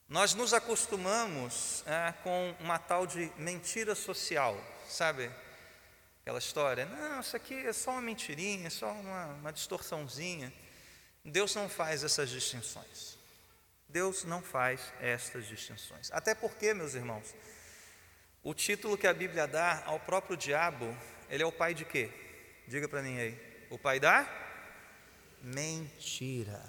Nós 0.07 0.35
nos 0.35 0.53
acostumamos 0.53 1.83
é, 1.87 2.13
com 2.21 2.55
uma 2.59 2.77
tal 2.77 3.07
de 3.07 3.31
mentira 3.39 3.95
social, 3.95 4.55
sabe? 4.87 5.31
Aquela 6.21 6.37
história, 6.37 6.85
não, 6.85 7.21
isso 7.21 7.35
aqui 7.35 7.55
é 7.55 7.73
só 7.73 7.89
uma 7.89 8.03
mentirinha, 8.03 8.67
é 8.67 8.69
só 8.69 8.91
uma, 8.91 9.25
uma 9.33 9.51
distorçãozinha. 9.51 10.53
Deus 11.25 11.55
não 11.55 11.67
faz 11.67 12.03
essas 12.03 12.29
distinções. 12.29 13.17
Deus 13.89 14.23
não 14.23 14.39
faz 14.39 14.79
estas 14.99 15.47
distinções. 15.47 16.11
Até 16.11 16.35
porque, 16.35 16.71
meus 16.71 16.93
irmãos, 16.93 17.33
o 18.43 18.53
título 18.53 18.95
que 18.95 19.07
a 19.07 19.13
Bíblia 19.15 19.47
dá 19.47 19.81
ao 19.87 19.99
próprio 19.99 20.37
diabo, 20.37 20.95
ele 21.31 21.41
é 21.41 21.47
o 21.47 21.51
pai 21.51 21.73
de 21.73 21.83
quê? 21.83 22.11
Diga 22.67 22.87
para 22.87 23.01
mim 23.01 23.17
aí. 23.17 23.65
O 23.71 23.79
pai 23.79 23.99
da 23.99 24.42
mentira. 25.43 26.63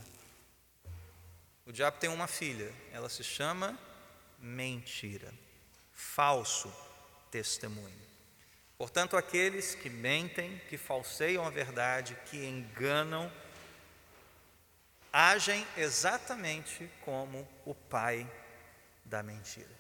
O 1.64 1.72
diabo 1.72 1.98
tem 1.98 2.10
uma 2.10 2.26
filha, 2.26 2.70
ela 2.92 3.08
se 3.08 3.22
chama 3.22 3.78
mentira. 4.38 5.32
Falso 5.92 6.74
testemunho. 7.30 8.04
Portanto, 8.76 9.16
aqueles 9.16 9.74
que 9.74 9.88
mentem, 9.88 10.60
que 10.68 10.76
falseiam 10.76 11.46
a 11.46 11.50
verdade, 11.50 12.18
que 12.26 12.44
enganam, 12.44 13.32
agem 15.12 15.64
exatamente 15.76 16.90
como 17.04 17.48
o 17.64 17.72
pai 17.74 18.28
da 19.04 19.22
mentira. 19.22 19.70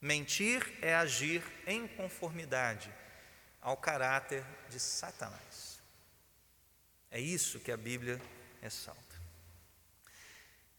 Mentir 0.00 0.76
é 0.82 0.94
agir 0.94 1.42
em 1.66 1.86
conformidade 1.86 2.92
ao 3.60 3.76
caráter 3.76 4.44
de 4.68 4.80
Satanás. 4.80 5.67
É 7.10 7.20
isso 7.20 7.60
que 7.60 7.72
a 7.72 7.76
Bíblia 7.76 8.20
ressalta. 8.60 9.02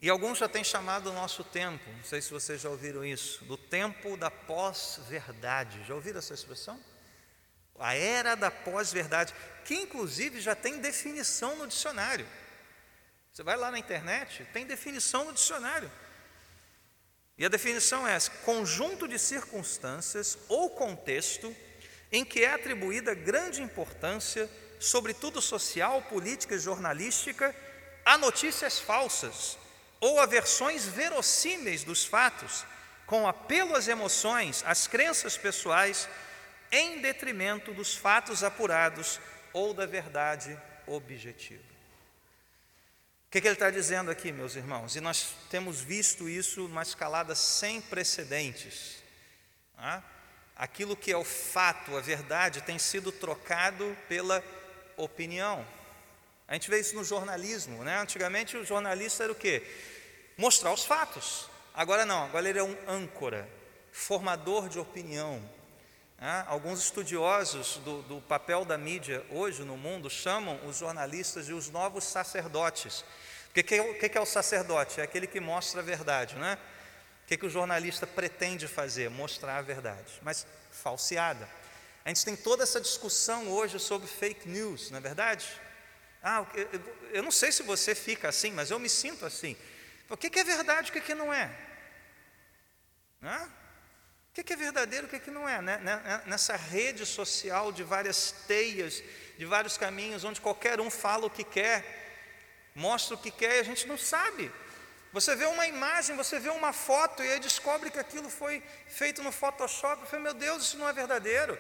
E 0.02 0.10
alguns 0.10 0.38
já 0.38 0.48
têm 0.48 0.64
chamado 0.64 1.10
o 1.10 1.14
nosso 1.14 1.44
tempo, 1.44 1.90
não 1.92 2.04
sei 2.04 2.22
se 2.22 2.32
vocês 2.32 2.62
já 2.62 2.70
ouviram 2.70 3.04
isso, 3.04 3.44
do 3.46 3.58
tempo 3.58 4.16
da 4.16 4.32
pós-verdade. 4.32 5.84
Já 5.86 5.94
ouviram 5.94 6.20
essa 6.20 6.34
expressão? 6.34 6.80
A 7.78 7.96
era 7.96 8.36
da 8.36 8.50
pós-verdade, 8.50 9.34
que 9.66 9.74
inclusive 9.74 10.40
já 10.40 10.56
tem 10.56 10.80
definição 10.80 11.56
no 11.58 11.68
dicionário. 11.68 12.28
Você 13.32 13.44
vai 13.44 13.58
lá 13.58 13.72
na 13.72 13.80
internet, 13.80 14.46
tem 14.52 14.66
definição 14.66 15.26
no 15.26 15.34
dicionário. 15.34 15.92
E 17.38 17.46
a 17.46 17.50
definição 17.50 18.08
é 18.08 18.14
essa: 18.14 18.32
conjunto 18.44 19.08
de 19.08 19.18
circunstâncias 19.18 20.38
ou 20.50 20.70
contexto 20.70 21.56
em 22.12 22.26
que 22.26 22.44
é 22.44 22.54
atribuída 22.54 23.14
grande 23.14 23.62
importância, 23.62 24.50
sobretudo 24.80 25.42
social, 25.42 26.02
política 26.04 26.56
e 26.56 26.60
jornalística, 26.60 27.54
a 28.06 28.18
notícias 28.18 28.80
falsas 28.80 29.58
ou 30.00 30.20
a 30.20 30.26
versões 30.26 30.86
verossímeis 30.86 31.84
dos 31.84 32.06
fatos, 32.06 32.66
com 33.06 33.28
apelo 33.28 33.76
às 33.76 33.88
emoções, 33.88 34.64
às 34.66 34.88
crenças 34.88 35.38
pessoais, 35.38 36.08
em 36.72 37.02
detrimento 37.02 37.74
dos 37.74 37.96
fatos 37.96 38.44
apurados 38.44 39.20
ou 39.52 39.74
da 39.74 39.86
verdade 39.86 40.58
objetiva. 40.88 41.64
O 43.28 43.32
que, 43.32 43.42
que 43.42 43.48
ele 43.48 43.54
está 43.54 43.70
dizendo 43.70 44.10
aqui, 44.10 44.32
meus 44.32 44.56
irmãos? 44.56 44.96
E 44.96 45.02
nós 45.02 45.36
temos 45.50 45.82
visto 45.82 46.28
isso 46.28 46.62
numa 46.62 46.82
escalada 46.82 47.36
sem 47.36 47.80
precedentes. 47.82 49.04
Tá? 49.76 50.04
Aquilo 50.56 50.96
que 50.96 51.12
é 51.12 51.18
o 51.18 51.24
fato, 51.24 51.96
a 51.96 52.02
verdade, 52.02 52.62
tem 52.62 52.80
sido 52.80 53.12
trocado 53.12 53.96
pela 54.08 54.44
opinião. 55.04 55.66
A 56.48 56.54
gente 56.54 56.70
vê 56.70 56.80
isso 56.80 56.96
no 56.96 57.04
jornalismo, 57.04 57.84
né? 57.84 58.00
Antigamente 58.00 58.58
o 58.58 58.66
jornalista 58.66 59.24
era 59.24 59.32
o 59.32 59.36
quê? 59.36 59.64
Mostrar 60.38 60.74
os 60.74 60.84
fatos. 60.84 61.50
Agora 61.74 62.06
não, 62.06 62.26
agora 62.26 62.50
ele 62.50 62.60
é 62.60 62.64
um 62.64 62.76
âncora, 62.88 63.48
formador 63.92 64.68
de 64.70 64.80
opinião. 64.80 65.42
Né? 66.20 66.44
Alguns 66.48 66.82
estudiosos 66.82 67.78
do, 67.78 68.02
do 68.04 68.22
papel 68.22 68.66
da 68.66 68.78
mídia 68.78 69.26
hoje 69.30 69.64
no 69.64 69.78
mundo 69.78 70.10
chamam 70.10 70.60
os 70.66 70.78
jornalistas 70.78 71.46
de 71.46 71.54
os 71.54 71.70
novos 71.70 72.04
sacerdotes. 72.04 73.06
O 73.50 73.54
que, 73.54 73.76
é, 73.76 74.10
que 74.10 74.18
é 74.18 74.22
o 74.22 74.26
sacerdote? 74.26 75.00
É 75.00 75.04
aquele 75.04 75.28
que 75.28 75.40
mostra 75.40 75.82
a 75.82 75.84
verdade, 75.84 76.36
né? 76.36 76.58
que, 77.30 77.38
que 77.38 77.46
o 77.46 77.50
jornalista 77.50 78.08
pretende 78.08 78.68
fazer? 78.68 79.08
Mostrar 79.08 79.58
a 79.58 79.62
verdade, 79.62 80.12
mas 80.24 80.48
falseada. 80.72 81.48
A 82.06 82.10
gente 82.10 82.26
tem 82.26 82.36
toda 82.36 82.64
essa 82.64 82.80
discussão 82.80 83.50
hoje 83.50 83.80
sobre 83.80 84.08
fake 84.08 84.48
news, 84.48 84.90
não 84.90 84.98
é 84.98 85.02
verdade? 85.02 85.46
Ah, 86.24 86.46
eu 87.12 87.24
não 87.24 87.32
sei 87.32 87.52
se 87.52 87.64
você 87.64 87.96
fica 87.96 88.30
assim, 88.30 88.52
mas 88.52 88.72
eu 88.72 88.80
me 88.80 88.90
sinto 88.90 89.26
assim. 89.26 89.56
O 90.10 90.18
que 90.18 90.40
é 90.40 90.44
verdade, 90.44 90.92
o 90.92 90.94
que 90.94 91.14
não 91.14 91.34
é? 91.34 91.56
O 93.22 94.44
que 94.44 94.54
é 94.54 94.56
verdadeiro, 94.56 95.08
o 95.08 95.10
que 95.10 95.32
não 95.32 95.48
é? 95.48 95.62
Né, 95.62 95.78
né, 95.78 95.96
né? 95.98 96.24
Nessa 96.26 96.56
rede 96.56 97.06
social 97.06 97.72
de 97.72 97.84
várias 97.84 98.32
teias, 98.48 99.04
de 99.38 99.46
vários 99.46 99.78
caminhos, 99.78 100.24
onde 100.24 100.42
qualquer 100.42 100.80
um 100.80 100.90
fala 100.90 101.26
o 101.26 101.30
que 101.30 101.44
quer, 101.44 101.86
mostra 102.74 103.16
o 103.16 103.18
que 103.18 103.32
quer 103.32 103.58
e 103.58 103.60
a 103.60 103.64
gente 103.64 103.88
não 103.88 103.98
sabe. 103.98 104.52
Você 105.12 105.36
vê 105.36 105.46
uma 105.46 105.66
imagem, 105.66 106.16
você 106.16 106.40
vê 106.40 106.50
uma 106.50 106.72
foto 106.72 107.24
e 107.24 107.32
aí 107.32 107.40
descobre 107.40 107.90
que 107.90 107.98
aquilo 107.98 108.30
foi 108.30 108.62
feito 108.88 109.24
no 109.24 109.32
Photoshop. 109.32 110.02
Eu 110.02 110.08
falei, 110.08 110.24
meu 110.24 110.34
Deus, 110.34 110.64
isso 110.64 110.78
não 110.78 110.88
é 110.88 110.94
verdadeiro. 110.94 111.58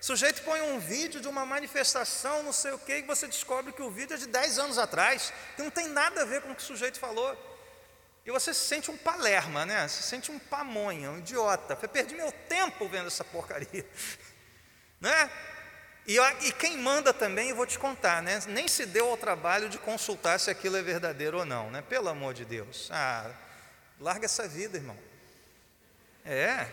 O 0.00 0.04
sujeito 0.04 0.42
põe 0.42 0.60
um 0.60 0.78
vídeo 0.78 1.20
de 1.20 1.28
uma 1.28 1.46
manifestação, 1.46 2.42
não 2.42 2.52
sei 2.52 2.72
o 2.72 2.78
que, 2.78 2.98
e 2.98 3.02
você 3.02 3.26
descobre 3.26 3.72
que 3.72 3.82
o 3.82 3.90
vídeo 3.90 4.14
é 4.14 4.16
de 4.18 4.26
10 4.26 4.58
anos 4.58 4.78
atrás, 4.78 5.32
que 5.56 5.62
não 5.62 5.70
tem 5.70 5.88
nada 5.88 6.22
a 6.22 6.24
ver 6.24 6.42
com 6.42 6.52
o 6.52 6.54
que 6.54 6.62
o 6.62 6.64
sujeito 6.64 6.98
falou. 6.98 7.36
E 8.24 8.30
você 8.30 8.52
se 8.52 8.60
sente 8.60 8.90
um 8.90 8.96
palerma, 8.96 9.64
né? 9.64 9.88
Se 9.88 10.02
sente 10.02 10.30
um 10.30 10.38
pamonha, 10.38 11.10
um 11.10 11.18
idiota. 11.18 11.78
Eu 11.80 11.88
perdi 11.88 12.14
meu 12.14 12.30
tempo 12.48 12.86
vendo 12.88 13.06
essa 13.06 13.24
porcaria. 13.24 13.86
Né? 15.00 15.30
E, 16.06 16.18
e, 16.18 16.52
quem 16.52 16.78
manda 16.78 17.12
também, 17.12 17.50
eu 17.50 17.56
vou 17.56 17.66
te 17.66 17.78
contar, 17.78 18.22
né? 18.22 18.40
Nem 18.48 18.66
se 18.66 18.86
deu 18.86 19.10
ao 19.10 19.16
trabalho 19.16 19.68
de 19.68 19.78
consultar 19.78 20.40
se 20.40 20.50
aquilo 20.50 20.76
é 20.76 20.82
verdadeiro 20.82 21.38
ou 21.38 21.44
não, 21.44 21.70
né? 21.70 21.82
Pelo 21.82 22.08
amor 22.08 22.34
de 22.34 22.44
Deus. 22.44 22.88
Ah, 22.90 23.30
larga 24.00 24.24
essa 24.24 24.48
vida, 24.48 24.76
irmão. 24.76 24.96
É. 26.24 26.66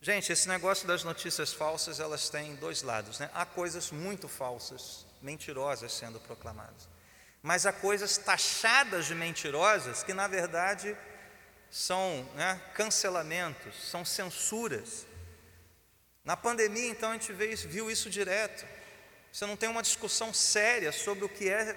Gente, 0.00 0.32
esse 0.32 0.48
negócio 0.48 0.86
das 0.86 1.02
notícias 1.02 1.52
falsas, 1.52 2.00
elas 2.00 2.30
têm 2.30 2.54
dois 2.56 2.82
lados, 2.82 3.18
né? 3.18 3.28
Há 3.34 3.44
coisas 3.44 3.90
muito 3.90 4.28
falsas, 4.28 5.04
mentirosas 5.20 5.92
sendo 5.92 6.20
proclamadas 6.20 6.96
mas 7.46 7.64
há 7.64 7.72
coisas 7.72 8.18
taxadas 8.18 9.06
de 9.06 9.14
mentirosas 9.14 10.02
que, 10.02 10.12
na 10.12 10.26
verdade, 10.26 10.96
são 11.70 12.28
né, 12.34 12.60
cancelamentos, 12.74 13.88
são 13.88 14.04
censuras. 14.04 15.05
Na 16.26 16.36
pandemia, 16.36 16.88
então, 16.88 17.10
a 17.10 17.12
gente 17.12 17.32
viu 17.32 17.88
isso 17.88 18.10
direto. 18.10 18.66
Você 19.32 19.46
não 19.46 19.56
tem 19.56 19.68
uma 19.68 19.80
discussão 19.82 20.34
séria 20.34 20.90
sobre 20.90 21.24
o 21.24 21.28
que 21.28 21.48
é 21.48 21.72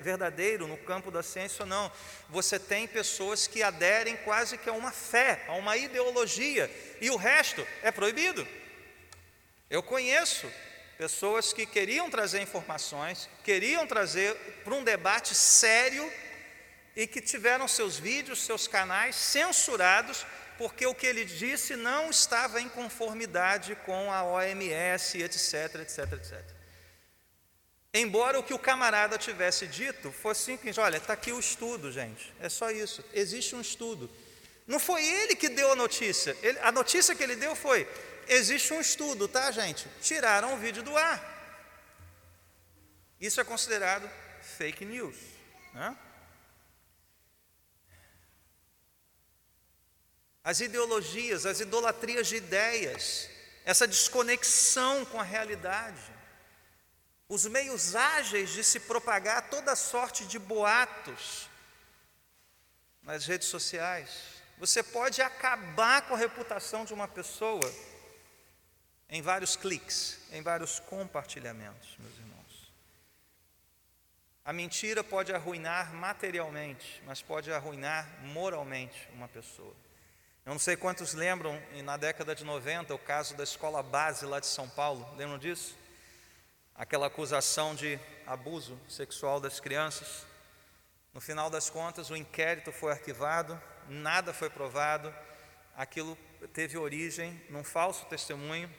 verdadeiro 0.00 0.66
no 0.66 0.76
campo 0.78 1.08
da 1.08 1.22
ciência 1.22 1.62
ou 1.62 1.68
não. 1.68 1.92
Você 2.28 2.58
tem 2.58 2.88
pessoas 2.88 3.46
que 3.46 3.62
aderem 3.62 4.16
quase 4.24 4.58
que 4.58 4.68
a 4.68 4.72
uma 4.72 4.90
fé, 4.90 5.44
a 5.46 5.52
uma 5.52 5.76
ideologia, 5.76 6.68
e 7.00 7.10
o 7.10 7.16
resto 7.16 7.64
é 7.80 7.92
proibido. 7.92 8.44
Eu 9.70 9.84
conheço 9.84 10.50
pessoas 10.98 11.52
que 11.52 11.64
queriam 11.64 12.10
trazer 12.10 12.40
informações, 12.40 13.28
queriam 13.44 13.86
trazer 13.86 14.34
para 14.64 14.74
um 14.74 14.82
debate 14.82 15.32
sério 15.32 16.12
e 16.96 17.06
que 17.06 17.20
tiveram 17.20 17.68
seus 17.68 17.96
vídeos, 17.96 18.42
seus 18.42 18.66
canais 18.66 19.14
censurados 19.14 20.26
porque 20.58 20.86
o 20.86 20.94
que 20.94 21.06
ele 21.06 21.24
disse 21.24 21.76
não 21.76 22.10
estava 22.10 22.60
em 22.60 22.68
conformidade 22.68 23.76
com 23.84 24.12
a 24.12 24.24
OMS, 24.24 25.22
etc, 25.22 25.76
etc, 25.82 26.12
etc. 26.12 26.56
Embora 27.92 28.38
o 28.38 28.42
que 28.42 28.52
o 28.52 28.58
camarada 28.58 29.16
tivesse 29.16 29.66
dito 29.66 30.12
fosse 30.12 30.44
simples, 30.44 30.76
olha, 30.76 30.98
está 30.98 31.14
aqui 31.14 31.32
o 31.32 31.38
estudo, 31.38 31.90
gente, 31.90 32.34
é 32.40 32.48
só 32.48 32.70
isso, 32.70 33.04
existe 33.12 33.54
um 33.54 33.60
estudo. 33.60 34.10
Não 34.66 34.78
foi 34.78 35.04
ele 35.04 35.36
que 35.36 35.48
deu 35.48 35.72
a 35.72 35.76
notícia, 35.76 36.36
ele, 36.42 36.58
a 36.60 36.72
notícia 36.72 37.14
que 37.14 37.22
ele 37.22 37.36
deu 37.36 37.54
foi: 37.54 37.88
existe 38.28 38.72
um 38.72 38.80
estudo, 38.80 39.28
tá, 39.28 39.50
gente? 39.50 39.88
Tiraram 40.02 40.54
o 40.54 40.56
vídeo 40.56 40.82
do 40.82 40.96
ar. 40.96 41.34
Isso 43.20 43.40
é 43.40 43.44
considerado 43.44 44.10
fake 44.42 44.84
news. 44.84 45.16
Né? 45.72 45.96
As 50.46 50.60
ideologias, 50.60 51.44
as 51.44 51.58
idolatrias 51.58 52.28
de 52.28 52.36
ideias, 52.36 53.28
essa 53.64 53.84
desconexão 53.84 55.04
com 55.06 55.20
a 55.20 55.24
realidade, 55.24 56.00
os 57.28 57.46
meios 57.46 57.96
ágeis 57.96 58.50
de 58.50 58.62
se 58.62 58.78
propagar 58.78 59.50
toda 59.50 59.74
sorte 59.74 60.24
de 60.24 60.38
boatos 60.38 61.50
nas 63.02 63.26
redes 63.26 63.48
sociais. 63.48 64.08
Você 64.58 64.84
pode 64.84 65.20
acabar 65.20 66.02
com 66.02 66.14
a 66.14 66.16
reputação 66.16 66.84
de 66.84 66.94
uma 66.94 67.08
pessoa 67.08 67.68
em 69.08 69.20
vários 69.20 69.56
cliques, 69.56 70.20
em 70.30 70.42
vários 70.42 70.78
compartilhamentos, 70.78 71.96
meus 71.98 72.16
irmãos. 72.18 72.72
A 74.44 74.52
mentira 74.52 75.02
pode 75.02 75.32
arruinar 75.32 75.92
materialmente, 75.92 77.02
mas 77.04 77.20
pode 77.20 77.50
arruinar 77.50 78.08
moralmente 78.22 79.08
uma 79.12 79.26
pessoa. 79.26 79.74
Eu 80.46 80.52
não 80.52 80.60
sei 80.60 80.76
quantos 80.76 81.12
lembram, 81.12 81.60
na 81.82 81.96
década 81.96 82.32
de 82.32 82.44
90, 82.44 82.94
o 82.94 82.98
caso 83.00 83.34
da 83.34 83.42
escola 83.42 83.82
base 83.82 84.24
lá 84.24 84.38
de 84.38 84.46
São 84.46 84.68
Paulo, 84.68 85.04
lembram 85.16 85.38
disso? 85.38 85.76
Aquela 86.72 87.08
acusação 87.08 87.74
de 87.74 87.98
abuso 88.24 88.80
sexual 88.88 89.40
das 89.40 89.58
crianças. 89.58 90.24
No 91.12 91.20
final 91.20 91.50
das 91.50 91.68
contas, 91.68 92.10
o 92.10 92.16
inquérito 92.16 92.70
foi 92.70 92.92
arquivado, 92.92 93.60
nada 93.88 94.32
foi 94.32 94.48
provado, 94.48 95.12
aquilo 95.74 96.16
teve 96.52 96.78
origem 96.78 97.42
num 97.50 97.64
falso 97.64 98.06
testemunho 98.06 98.72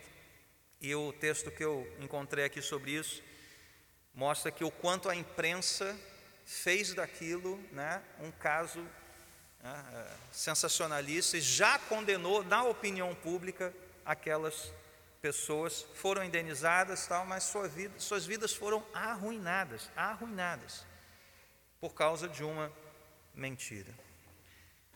e 0.80 0.96
o 0.96 1.12
texto 1.12 1.52
que 1.52 1.66
eu 1.66 1.86
encontrei 2.00 2.46
aqui 2.46 2.62
sobre 2.62 2.92
isso 2.92 3.22
mostra 4.14 4.54
que 4.54 4.64
o 4.64 4.72
quanto 4.72 5.10
a 5.10 5.16
imprensa 5.18 6.00
fez 6.46 6.94
daquilo 6.94 7.58
né, 7.74 8.02
um 8.22 8.32
caso 8.32 8.88
né, 9.68 9.86
é, 9.94 10.16
sensacionalista 10.32 11.38
e 11.38 11.42
já 11.42 11.78
condenou 11.78 12.42
na 12.44 12.64
opinião 12.64 13.14
pública 13.16 13.74
aquelas 14.06 14.72
pessoas, 15.22 15.86
foram 15.96 16.24
indenizadas, 16.24 17.06
tal, 17.06 17.26
mas 17.26 17.44
sua 17.44 17.68
vida, 17.68 18.00
suas 18.00 18.26
vidas 18.26 18.54
foram 18.54 18.82
arruinadas, 18.94 19.90
arruinadas, 19.96 20.86
por 21.82 21.94
causa 21.94 22.30
de 22.30 22.44
uma 22.44 22.72
mentira. 23.36 23.94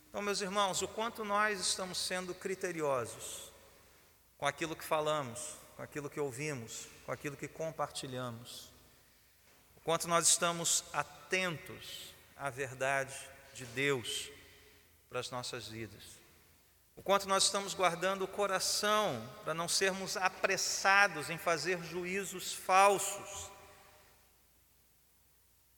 Então, 0.09 0.21
meus 0.21 0.39
irmãos, 0.39 0.81
o 0.81 0.87
quanto 0.87 1.25
nós 1.25 1.59
estamos 1.59 1.97
sendo 1.97 2.33
criteriosos 2.33 3.51
com 4.37 4.45
aquilo 4.45 4.75
que 4.75 4.85
falamos, 4.85 5.57
com 5.75 5.83
aquilo 5.83 6.09
que 6.09 6.19
ouvimos, 6.19 6.87
com 7.05 7.11
aquilo 7.11 7.35
que 7.35 7.47
compartilhamos. 7.47 8.71
O 9.75 9.81
quanto 9.81 10.07
nós 10.07 10.27
estamos 10.27 10.83
atentos 10.93 12.13
à 12.37 12.49
verdade 12.49 13.13
de 13.53 13.65
Deus 13.65 14.31
para 15.11 15.19
as 15.19 15.29
nossas 15.29 15.67
vidas. 15.67 16.21
O 16.95 17.03
quanto 17.03 17.27
nós 17.27 17.43
estamos 17.43 17.73
guardando 17.73 18.21
o 18.21 18.27
coração 18.29 19.21
para 19.43 19.53
não 19.53 19.67
sermos 19.67 20.15
apressados 20.15 21.29
em 21.29 21.37
fazer 21.37 21.83
juízos 21.83 22.53
falsos, 22.53 23.51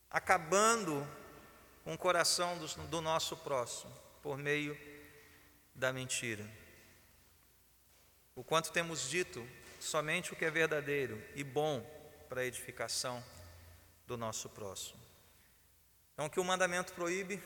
acabando 0.08 1.08
com 1.84 1.96
o 1.96 1.98
coração 1.98 2.60
do, 2.60 2.68
do 2.88 3.02
nosso 3.02 3.36
próximo 3.38 3.92
por 4.22 4.38
meio 4.38 4.78
da 5.74 5.92
mentira. 5.92 6.48
O 8.36 8.44
quanto 8.44 8.72
temos 8.72 9.10
dito 9.10 9.44
somente 9.80 10.32
o 10.32 10.36
que 10.36 10.46
é 10.46 10.52
verdadeiro 10.52 11.20
e 11.34 11.44
bom 11.44 11.82
para 12.30 12.42
a 12.42 12.46
edificação 12.46 13.24
do 14.06 14.16
nosso 14.16 14.48
próximo. 14.50 15.02
Então, 16.14 16.30
que 16.30 16.40
o 16.40 16.44
mandamento 16.44 16.94
proíbe 16.94 17.42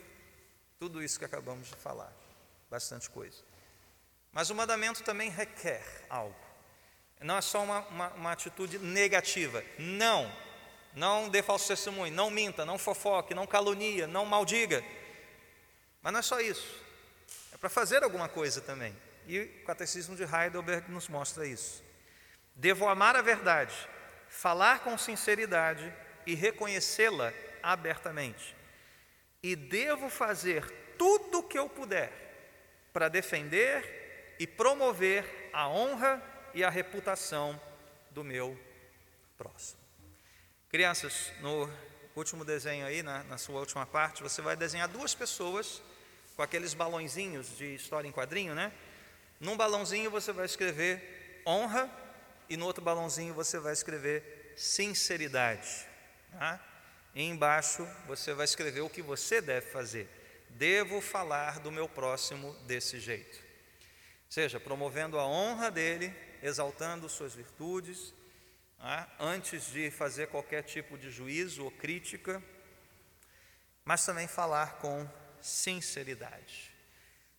tudo 0.79 1.03
isso 1.03 1.17
que 1.17 1.25
acabamos 1.25 1.67
de 1.67 1.75
falar, 1.75 2.11
bastante 2.69 3.09
coisa. 3.09 3.37
Mas 4.31 4.49
o 4.49 4.55
mandamento 4.55 5.03
também 5.03 5.29
requer 5.29 5.83
algo. 6.09 6.35
Não 7.19 7.37
é 7.37 7.41
só 7.41 7.63
uma, 7.63 7.79
uma, 7.87 8.07
uma 8.09 8.31
atitude 8.31 8.77
negativa. 8.77 9.63
Não, 9.79 10.31
não 10.93 11.29
dê 11.29 11.41
falso 11.41 11.67
testemunho, 11.67 12.13
não 12.13 12.29
minta, 12.29 12.65
não 12.65 12.77
fofoque, 12.77 13.33
não 13.33 13.47
calunia, 13.47 14.05
não 14.05 14.25
maldiga. 14.25 14.83
Mas 16.01 16.13
não 16.13 16.19
é 16.19 16.23
só 16.23 16.39
isso. 16.39 16.83
É 17.51 17.57
para 17.57 17.69
fazer 17.69 18.03
alguma 18.03 18.29
coisa 18.29 18.61
também. 18.61 18.95
E 19.25 19.39
o 19.39 19.65
Catecismo 19.65 20.15
de 20.15 20.23
Heidelberg 20.23 20.91
nos 20.91 21.07
mostra 21.07 21.45
isso. 21.45 21.83
Devo 22.55 22.87
amar 22.87 23.15
a 23.15 23.21
verdade, 23.21 23.73
falar 24.29 24.79
com 24.79 24.97
sinceridade 24.97 25.93
e 26.25 26.33
reconhecê-la 26.33 27.33
abertamente. 27.61 28.56
E 29.47 29.55
devo 29.55 30.09
fazer 30.09 30.69
tudo 30.97 31.39
o 31.39 31.43
que 31.43 31.57
eu 31.57 31.69
puder 31.69 32.11
para 32.91 33.07
defender 33.07 34.35
e 34.37 34.45
promover 34.45 35.49
a 35.53 35.69
honra 35.69 36.21
e 36.53 36.65
a 36.65 36.69
reputação 36.69 37.57
do 38.11 38.25
meu 38.25 38.59
próximo. 39.37 39.79
Crianças, 40.67 41.31
no 41.39 41.71
último 42.13 42.43
desenho 42.43 42.85
aí, 42.85 43.01
na, 43.01 43.23
na 43.23 43.37
sua 43.37 43.61
última 43.61 43.85
parte, 43.85 44.21
você 44.21 44.41
vai 44.41 44.57
desenhar 44.57 44.89
duas 44.89 45.15
pessoas 45.15 45.81
com 46.35 46.41
aqueles 46.41 46.73
balãozinhos 46.73 47.57
de 47.57 47.73
história 47.73 48.05
em 48.05 48.11
quadrinho, 48.11 48.53
né? 48.53 48.73
Num 49.39 49.55
balãozinho 49.55 50.11
você 50.11 50.33
vai 50.33 50.45
escrever 50.45 51.41
honra 51.47 51.89
e 52.49 52.57
no 52.57 52.65
outro 52.65 52.83
balãozinho 52.83 53.33
você 53.33 53.59
vai 53.59 53.71
escrever 53.71 54.53
sinceridade. 54.57 55.87
Tá? 56.33 56.66
E 57.17 57.23
embaixo 57.23 57.83
você 58.05 58.31
vai 58.31 58.45
escrever 58.45 58.81
o 58.81 58.89
que 58.91 59.01
você 59.01 59.41
deve 59.41 59.65
fazer. 59.71 60.07
Devo 60.51 61.01
falar 61.01 61.59
do 61.59 61.71
meu 61.71 61.89
próximo 61.89 62.53
desse 62.67 62.99
jeito. 62.99 63.43
Seja 64.29 64.59
promovendo 64.59 65.17
a 65.17 65.25
honra 65.25 65.71
dele, 65.71 66.13
exaltando 66.43 67.09
suas 67.09 67.33
virtudes, 67.33 68.13
tá? 68.77 69.11
antes 69.19 69.71
de 69.71 69.89
fazer 69.89 70.27
qualquer 70.27 70.61
tipo 70.61 70.95
de 70.95 71.09
juízo 71.09 71.63
ou 71.63 71.71
crítica, 71.71 72.39
mas 73.83 74.05
também 74.05 74.27
falar 74.27 74.73
com 74.73 75.09
sinceridade. 75.41 76.71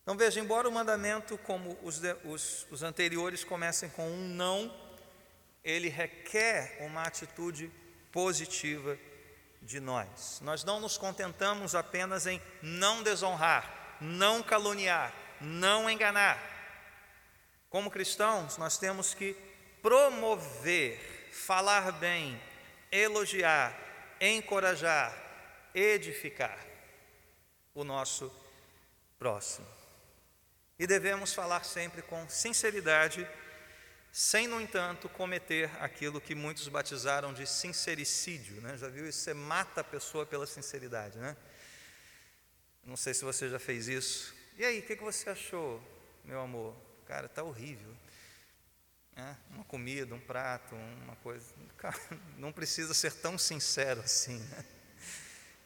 Então 0.01 0.17
veja, 0.17 0.41
embora 0.41 0.67
o 0.67 0.71
mandamento, 0.73 1.37
como 1.37 1.79
os, 1.81 2.01
os, 2.25 2.67
os 2.69 2.83
anteriores, 2.83 3.45
comecem 3.45 3.89
com 3.91 4.11
um 4.11 4.27
não, 4.27 4.77
ele 5.63 5.87
requer 5.87 6.79
uma 6.81 7.03
atitude 7.03 7.71
positiva 8.11 8.99
de 9.61 9.79
nós. 9.79 10.39
Nós 10.41 10.63
não 10.63 10.79
nos 10.79 10.97
contentamos 10.97 11.75
apenas 11.75 12.25
em 12.25 12.41
não 12.61 13.03
desonrar, 13.03 13.97
não 14.01 14.41
caluniar, 14.41 15.13
não 15.39 15.89
enganar. 15.89 16.39
Como 17.69 17.91
cristãos, 17.91 18.57
nós 18.57 18.77
temos 18.77 19.13
que 19.13 19.35
promover, 19.81 21.29
falar 21.31 21.91
bem, 21.93 22.41
elogiar, 22.91 23.73
encorajar, 24.19 25.15
edificar 25.73 26.57
o 27.73 27.83
nosso 27.83 28.31
próximo. 29.17 29.67
E 30.77 30.87
devemos 30.87 31.33
falar 31.33 31.63
sempre 31.63 32.01
com 32.01 32.27
sinceridade, 32.29 33.27
sem, 34.11 34.47
no 34.47 34.59
entanto, 34.59 35.07
cometer 35.07 35.69
aquilo 35.79 36.19
que 36.19 36.33
muitos 36.33 36.67
batizaram 36.67 37.33
de 37.33 37.45
sincericídio. 37.45 38.59
Né? 38.61 38.77
Já 38.77 38.87
viu 38.87 39.07
isso? 39.07 39.19
Você 39.19 39.33
mata 39.33 39.81
a 39.81 39.83
pessoa 39.83 40.25
pela 40.25 40.47
sinceridade. 40.47 41.17
Né? 41.17 41.37
Não 42.83 42.97
sei 42.97 43.13
se 43.13 43.23
você 43.23 43.49
já 43.49 43.59
fez 43.59 43.87
isso. 43.87 44.33
E 44.57 44.65
aí, 44.65 44.79
o 44.79 44.83
que, 44.83 44.95
que 44.95 45.03
você 45.03 45.29
achou, 45.29 45.81
meu 46.25 46.41
amor? 46.41 46.75
Cara, 47.05 47.27
está 47.27 47.43
horrível. 47.43 47.95
É, 49.15 49.35
uma 49.51 49.63
comida, 49.65 50.15
um 50.15 50.19
prato, 50.19 50.75
uma 50.75 51.15
coisa. 51.17 51.45
Cara, 51.77 51.99
não 52.37 52.51
precisa 52.51 52.93
ser 52.93 53.13
tão 53.13 53.37
sincero 53.37 54.01
assim. 54.01 54.39
Né? 54.39 54.65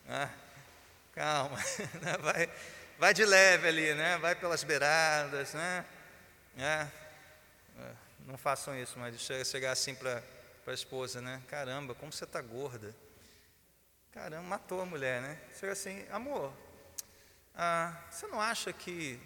É, 0.06 0.30
calma, 1.14 1.58
né? 2.02 2.18
vai 2.20 2.50
vai 3.00 3.14
de 3.14 3.26
leve 3.26 3.68
ali, 3.68 3.94
né? 3.94 4.18
Vai 4.18 4.36
pelas 4.36 4.64
beiradas, 4.64 5.54
né? 5.54 5.86
É, 6.58 6.88
é 7.78 8.03
não 8.26 8.38
façam 8.38 8.78
isso, 8.78 8.98
mas 8.98 9.20
chega, 9.20 9.46
chegar 9.46 9.72
assim 9.72 9.96
para 9.96 10.22
a 10.68 10.74
esposa, 10.74 11.22
né? 11.22 11.42
Caramba, 11.48 11.94
como 11.94 12.12
você 12.12 12.24
está 12.24 12.42
gorda. 12.42 12.96
Caramba, 14.12 14.44
matou 14.44 14.82
a 14.82 14.86
mulher, 14.86 15.22
né? 15.22 15.40
Chega 15.60 15.74
assim, 15.74 16.06
amor, 16.10 16.54
ah, 17.56 17.96
você 18.10 18.28
não 18.28 18.40
acha 18.40 18.72
que 18.72 19.20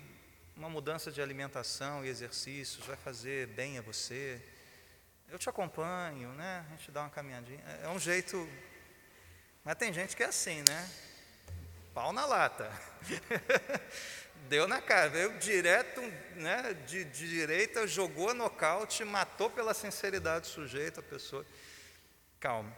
uma 0.56 0.70
mudança 0.70 1.12
de 1.12 1.22
alimentação 1.22 2.06
e 2.06 2.10
exercícios 2.10 2.86
vai 2.86 2.96
fazer 2.96 3.48
bem 3.48 3.78
a 3.78 3.82
você? 3.82 4.42
Eu 5.28 5.38
te 5.38 5.50
acompanho, 5.50 6.32
né? 6.34 6.66
A 6.68 6.76
gente 6.78 6.92
dá 6.92 7.02
uma 7.02 7.10
caminhadinha. 7.10 7.64
É, 7.66 7.86
é 7.86 7.90
um 7.90 8.00
jeito. 8.00 8.48
Mas 9.64 9.76
tem 9.76 9.94
gente 9.94 10.16
que 10.16 10.24
é 10.24 10.28
assim, 10.28 10.64
né? 10.68 10.90
pau 11.98 12.14
na 12.14 12.28
lata. 12.28 12.72
Deu 14.50 14.68
na 14.68 14.82
cara, 14.82 15.10
veio 15.10 15.38
direto, 15.40 16.02
né, 16.36 16.76
de, 16.88 17.04
de 17.04 17.30
direita, 17.30 17.86
jogou 17.86 18.30
a 18.30 18.34
nocaute, 18.34 19.04
matou 19.04 19.50
pela 19.50 19.74
sinceridade 19.74 20.42
do 20.42 20.48
sujeito, 20.48 21.00
a 21.00 21.04
pessoa. 21.04 21.46
Calma. 22.40 22.74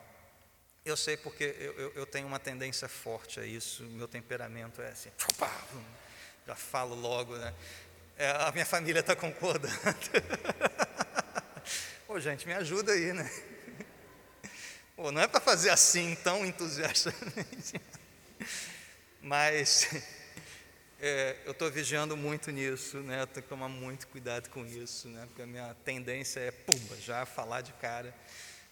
Eu 0.84 0.98
sei 0.98 1.18
porque 1.18 1.56
eu, 1.60 1.74
eu, 1.74 1.92
eu 1.96 2.06
tenho 2.06 2.26
uma 2.26 2.40
tendência 2.40 2.88
forte 2.88 3.40
a 3.40 3.46
isso, 3.46 3.84
meu 3.84 4.08
temperamento 4.08 4.82
é 4.82 4.90
assim, 4.90 5.12
já 6.48 6.56
falo 6.56 6.96
logo, 6.96 7.38
né? 7.38 7.54
É, 8.18 8.32
a 8.32 8.52
minha 8.52 8.66
família 8.66 9.02
está 9.02 9.16
concordando. 9.16 9.74
Pô, 12.08 12.20
gente, 12.20 12.48
me 12.48 12.54
ajuda 12.54 12.94
aí, 12.94 13.14
né? 13.14 13.30
Pô, 14.96 15.12
não 15.12 15.22
é 15.22 15.28
para 15.28 15.40
fazer 15.40 15.70
assim 15.70 16.16
tão 16.16 16.46
entusiastamente. 16.46 17.80
Mas 19.22 19.88
é, 21.02 21.38
eu 21.46 21.52
estou 21.54 21.72
vigiando 21.72 22.18
muito 22.18 22.52
nisso, 22.52 22.98
né? 22.98 23.22
Eu 23.22 23.28
tenho 23.28 23.44
que 23.44 23.50
tomar 23.50 23.70
muito 23.70 24.06
cuidado 24.08 24.50
com 24.50 24.66
isso, 24.66 25.08
né? 25.08 25.26
Porque 25.28 25.42
a 25.42 25.48
minha 25.48 25.74
tendência 25.86 26.42
é, 26.42 26.52
pumba, 26.52 26.98
já 26.98 27.26
falar 27.26 27.62
de 27.62 27.72
cara. 27.74 28.14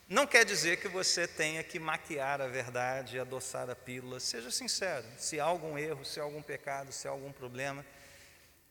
Não 0.09 0.27
quer 0.27 0.43
dizer 0.43 0.77
que 0.77 0.89
você 0.89 1.25
tenha 1.25 1.63
que 1.63 1.79
maquiar 1.79 2.41
a 2.41 2.47
verdade, 2.47 3.17
adoçar 3.17 3.69
a 3.69 3.75
pílula. 3.75 4.19
Seja 4.19 4.51
sincero, 4.51 5.05
se 5.17 5.39
há 5.39 5.45
algum 5.45 5.77
erro, 5.77 6.03
se 6.03 6.19
há 6.19 6.23
algum 6.23 6.41
pecado, 6.41 6.91
se 6.91 7.07
há 7.07 7.11
algum 7.11 7.31
problema. 7.31 7.85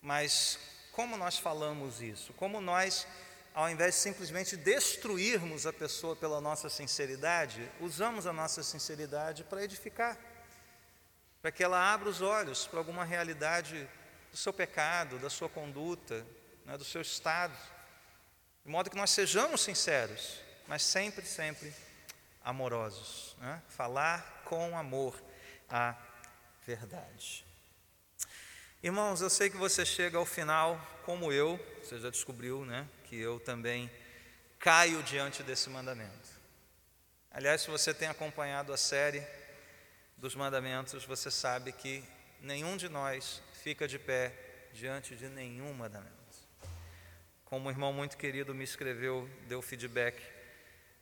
Mas 0.02 0.58
como 0.92 1.16
nós 1.16 1.38
falamos 1.38 2.02
isso? 2.02 2.34
Como 2.34 2.60
nós, 2.60 3.06
ao 3.54 3.70
invés 3.70 3.94
de 3.94 4.00
simplesmente 4.02 4.54
destruirmos 4.54 5.66
a 5.66 5.72
pessoa 5.72 6.14
pela 6.14 6.42
nossa 6.42 6.68
sinceridade, 6.68 7.70
usamos 7.80 8.26
a 8.26 8.34
nossa 8.34 8.62
sinceridade 8.62 9.44
para 9.44 9.64
edificar 9.64 10.18
para 11.46 11.52
que 11.52 11.62
ela 11.62 11.78
abra 11.78 12.08
os 12.08 12.20
olhos 12.20 12.66
para 12.66 12.80
alguma 12.80 13.04
realidade 13.04 13.88
do 14.32 14.36
seu 14.36 14.52
pecado, 14.52 15.16
da 15.20 15.30
sua 15.30 15.48
conduta, 15.48 16.26
né, 16.64 16.76
do 16.76 16.84
seu 16.84 17.00
estado, 17.00 17.56
de 18.64 18.68
modo 18.68 18.90
que 18.90 18.96
nós 18.96 19.10
sejamos 19.10 19.60
sinceros, 19.60 20.40
mas 20.66 20.82
sempre, 20.82 21.24
sempre 21.24 21.72
amorosos. 22.42 23.36
Né? 23.38 23.62
Falar 23.68 24.42
com 24.44 24.76
amor 24.76 25.22
a 25.70 25.94
verdade. 26.66 27.46
Irmãos, 28.82 29.20
eu 29.20 29.30
sei 29.30 29.48
que 29.48 29.56
você 29.56 29.86
chega 29.86 30.18
ao 30.18 30.26
final, 30.26 30.84
como 31.04 31.32
eu, 31.32 31.64
você 31.80 32.00
já 32.00 32.10
descobriu, 32.10 32.64
né, 32.64 32.88
que 33.04 33.14
eu 33.14 33.38
também 33.38 33.88
caio 34.58 35.00
diante 35.04 35.44
desse 35.44 35.70
mandamento. 35.70 36.28
Aliás, 37.30 37.60
se 37.60 37.70
você 37.70 37.94
tem 37.94 38.08
acompanhado 38.08 38.72
a 38.72 38.76
série, 38.76 39.24
dos 40.16 40.34
mandamentos, 40.34 41.04
você 41.04 41.30
sabe 41.30 41.72
que 41.72 42.02
nenhum 42.40 42.76
de 42.76 42.88
nós 42.88 43.42
fica 43.62 43.86
de 43.86 43.98
pé 43.98 44.32
diante 44.72 45.14
de 45.14 45.28
nenhum 45.28 45.72
mandamento. 45.72 46.14
Como 47.44 47.68
um 47.68 47.70
irmão 47.70 47.92
muito 47.92 48.16
querido 48.16 48.54
me 48.54 48.64
escreveu, 48.64 49.28
deu 49.46 49.62
feedback 49.62 50.20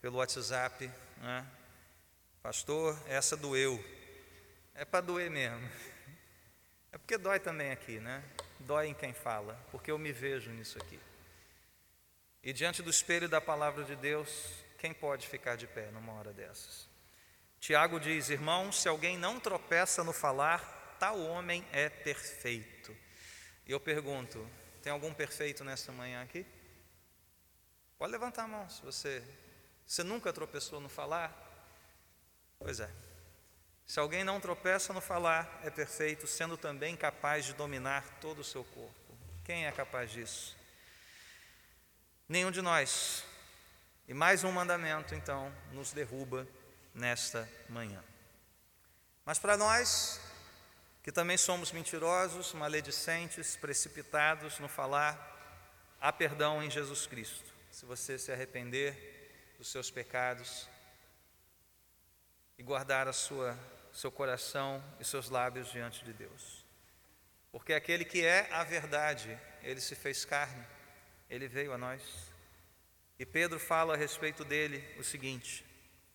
pelo 0.01 0.19
WhatsApp, 0.19 0.91
né? 1.19 1.47
Pastor, 2.43 3.01
essa 3.09 3.37
doeu. 3.37 3.83
É 4.75 4.85
para 4.85 5.01
doer 5.01 5.31
mesmo. 5.31 5.67
É 6.93 6.99
porque 6.99 7.17
dói 7.17 7.41
também 7.41 7.71
aqui, 7.71 7.99
né? 7.99 8.23
Dói 8.61 8.89
em 8.89 8.95
quem 8.95 9.13
fala, 9.13 9.59
porque 9.71 9.91
eu 9.91 9.99
me 9.99 10.13
vejo 10.13 10.51
nisso 10.51 10.79
aqui. 10.79 11.01
E 12.43 12.53
diante 12.53 12.83
do 12.83 12.91
espelho 12.91 13.29
da 13.29 13.41
palavra 13.41 13.85
de 13.85 13.97
Deus, 13.97 14.53
quem 14.79 14.93
pode 14.93 15.27
ficar 15.27 15.57
de 15.57 15.67
pé 15.67 15.91
numa 15.91 16.13
hora 16.13 16.33
dessas? 16.33 16.94
Tiago 17.65 17.99
diz: 17.99 18.29
Irmão, 18.29 18.71
se 18.71 18.87
alguém 18.87 19.17
não 19.17 19.41
tropeça 19.41 20.05
no 20.05 20.13
falar, 20.13 20.61
tal 21.01 21.19
homem 21.19 21.67
é 21.73 21.89
perfeito. 21.89 22.95
E 23.67 23.73
eu 23.73 23.81
pergunto: 23.81 24.47
tem 24.83 24.93
algum 24.93 25.15
perfeito 25.15 25.65
nesta 25.65 25.91
manhã 25.91 26.23
aqui? 26.23 26.45
Pode 27.97 28.13
levantar 28.13 28.43
a 28.43 28.49
mão 28.49 28.69
se 28.69 28.83
você, 28.83 29.25
você 29.87 30.03
nunca 30.03 30.31
tropeçou 30.31 30.79
no 30.79 30.91
falar. 30.91 31.33
Pois 32.59 32.81
é. 32.81 32.91
Se 33.87 33.99
alguém 33.99 34.25
não 34.25 34.39
tropeça 34.39 34.93
no 34.93 35.01
falar, 35.01 35.63
é 35.65 35.71
perfeito, 35.71 36.27
sendo 36.27 36.59
também 36.59 36.95
capaz 36.95 37.47
de 37.47 37.55
dominar 37.55 38.05
todo 38.21 38.41
o 38.41 38.45
seu 38.45 38.63
corpo. 38.63 39.19
Quem 39.43 39.65
é 39.65 39.73
capaz 39.73 40.11
disso? 40.11 40.55
Nenhum 42.29 42.51
de 42.51 42.61
nós. 42.61 43.25
E 44.07 44.13
mais 44.13 44.45
um 44.45 44.53
mandamento, 44.53 45.15
então, 45.15 45.51
nos 45.73 45.93
derruba 45.93 46.47
nesta 46.95 47.49
manhã. 47.69 48.03
Mas 49.25 49.39
para 49.39 49.57
nós, 49.57 50.21
que 51.03 51.11
também 51.11 51.37
somos 51.37 51.73
mentirosos, 51.73 52.53
maledicentes, 52.53 53.57
precipitados 53.57 54.59
no 54.59 54.69
falar, 54.69 55.19
há 56.01 56.13
perdão 56.13 56.63
em 56.63 56.71
Jesus 56.71 57.07
Cristo. 57.07 57.53
Se 57.71 57.85
você 57.85 58.19
se 58.19 58.31
arrepender 58.31 59.55
dos 59.59 59.69
seus 59.69 59.91
pecados 59.91 60.69
e 62.57 62.63
guardar 62.63 63.09
a 63.09 63.13
sua 63.13 63.59
seu 63.95 64.11
coração 64.11 64.83
e 64.99 65.05
seus 65.05 65.31
lábios 65.31 65.71
diante 65.71 66.05
de 66.05 66.13
Deus. 66.13 66.65
Porque 67.53 67.73
aquele 67.73 68.05
que 68.05 68.25
é 68.25 68.53
a 68.53 68.65
verdade, 68.65 69.39
ele 69.63 69.81
se 69.81 69.95
fez 69.95 70.25
carne, 70.25 70.67
ele 71.31 71.47
veio 71.47 71.73
a 71.73 71.79
nós. 71.79 72.03
E 73.19 73.25
Pedro 73.25 73.61
fala 73.61 73.95
a 73.95 73.97
respeito 73.97 74.45
dele 74.45 74.85
o 74.99 75.05
seguinte: 75.05 75.65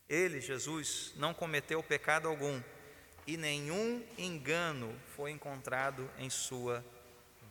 ele, 0.10 0.42
Jesus, 0.42 1.14
não 1.16 1.34
cometeu 1.34 1.84
pecado 1.84 2.28
algum 2.28 2.62
e 3.28 3.38
nenhum 3.38 4.04
engano 4.18 5.00
foi 5.16 5.30
encontrado 5.30 6.10
em 6.18 6.32
sua 6.32 6.84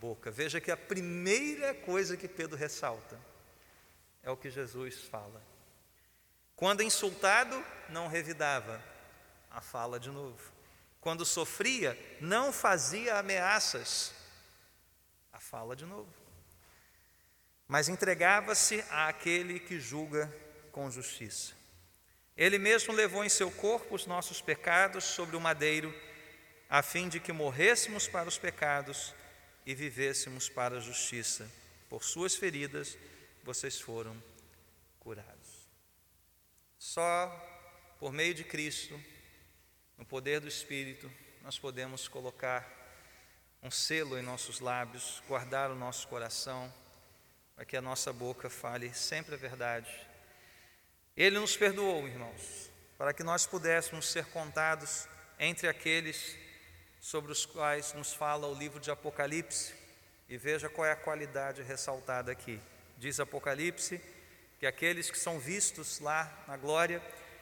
boca. 0.01 0.29
Veja 0.29 0.59
que 0.59 0.69
a 0.69 0.75
primeira 0.75 1.73
coisa 1.73 2.17
que 2.17 2.27
Pedro 2.27 2.57
ressalta 2.57 3.17
é 4.21 4.29
o 4.29 4.35
que 4.35 4.49
Jesus 4.49 5.03
fala. 5.05 5.41
Quando 6.53 6.83
insultado, 6.83 7.63
não 7.87 8.07
revidava, 8.07 8.83
a 9.49 9.61
fala 9.61 9.97
de 9.97 10.11
novo. 10.11 10.51
Quando 10.99 11.25
sofria, 11.25 11.97
não 12.19 12.51
fazia 12.51 13.17
ameaças, 13.17 14.13
a 15.31 15.39
fala 15.39 15.77
de 15.77 15.85
novo. 15.85 16.13
Mas 17.65 17.87
entregava-se 17.87 18.83
àquele 18.89 19.59
que 19.61 19.79
julga 19.79 20.29
com 20.73 20.91
justiça. 20.91 21.58
Ele 22.39 22.57
mesmo 22.57 22.93
levou 22.93 23.25
em 23.25 23.27
seu 23.27 23.51
corpo 23.51 23.93
os 23.93 24.05
nossos 24.05 24.39
pecados 24.39 25.03
sobre 25.03 25.35
o 25.35 25.41
madeiro, 25.41 25.93
a 26.69 26.81
fim 26.81 27.09
de 27.09 27.19
que 27.19 27.33
morrêssemos 27.33 28.07
para 28.07 28.29
os 28.29 28.37
pecados 28.37 29.13
e 29.65 29.75
vivêssemos 29.75 30.47
para 30.47 30.77
a 30.77 30.79
justiça. 30.79 31.51
Por 31.89 32.01
suas 32.01 32.37
feridas 32.37 32.97
vocês 33.43 33.81
foram 33.81 34.15
curados. 35.01 35.67
Só 36.77 37.27
por 37.99 38.13
meio 38.13 38.33
de 38.33 38.45
Cristo, 38.45 38.97
no 39.97 40.05
poder 40.05 40.39
do 40.39 40.47
Espírito, 40.47 41.11
nós 41.41 41.59
podemos 41.59 42.07
colocar 42.07 42.65
um 43.61 43.69
selo 43.69 44.17
em 44.17 44.21
nossos 44.21 44.61
lábios, 44.61 45.21
guardar 45.27 45.69
o 45.71 45.75
nosso 45.75 46.07
coração, 46.07 46.73
para 47.53 47.65
que 47.65 47.75
a 47.75 47.81
nossa 47.81 48.13
boca 48.13 48.49
fale 48.49 48.93
sempre 48.93 49.35
a 49.35 49.37
verdade 49.37 50.08
ele 51.23 51.37
nos 51.37 51.57
perdoou, 51.57 52.07
irmãos, 52.07 52.71
para 52.97 53.13
que 53.13 53.23
nós 53.23 53.45
pudéssemos 53.45 54.07
ser 54.09 54.25
contados 54.27 55.07
entre 55.37 55.67
aqueles 55.67 56.37
sobre 57.01 57.31
os 57.31 57.45
quais 57.45 57.93
nos 57.93 58.13
fala 58.13 58.47
o 58.47 58.53
livro 58.53 58.79
de 58.79 58.89
Apocalipse. 58.89 59.73
E 60.29 60.37
veja 60.37 60.69
qual 60.69 60.85
é 60.85 60.91
a 60.91 60.95
qualidade 60.95 61.61
ressaltada 61.61 62.31
aqui. 62.31 62.61
Diz 62.97 63.19
Apocalipse 63.19 64.01
que 64.59 64.65
aqueles 64.65 65.09
que 65.09 65.17
são 65.17 65.39
vistos 65.39 65.99
lá 65.99 66.43
na 66.47 66.55
glória, 66.55 67.01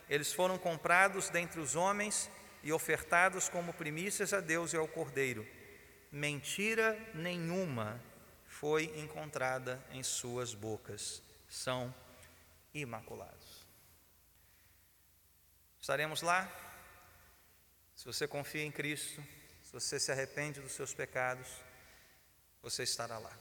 eles 0.09 0.31
foram 0.33 0.57
comprados 0.57 1.29
dentre 1.29 1.59
os 1.59 1.75
homens 1.75 2.29
e 2.63 2.71
ofertados 2.71 3.49
como 3.49 3.73
primícias 3.73 4.33
a 4.33 4.39
Deus 4.39 4.73
e 4.73 4.77
ao 4.77 4.87
Cordeiro. 4.87 5.45
Mentira 6.11 6.97
nenhuma 7.13 8.01
foi 8.47 8.85
encontrada 8.97 9.83
em 9.91 10.01
suas 10.01 10.53
bocas. 10.53 11.21
São 11.49 11.93
imaculados. 12.73 13.36
Estaremos 15.87 16.21
lá. 16.21 16.51
Se 17.95 18.03
você 18.03 18.27
confia 18.27 18.61
em 18.61 18.69
Cristo, 18.69 19.23
se 19.63 19.71
você 19.71 19.97
se 19.97 20.11
arrepende 20.11 20.59
dos 20.59 20.73
seus 20.73 20.93
pecados, 20.93 21.47
você 22.61 22.83
estará 22.83 23.17
lá. 23.17 23.31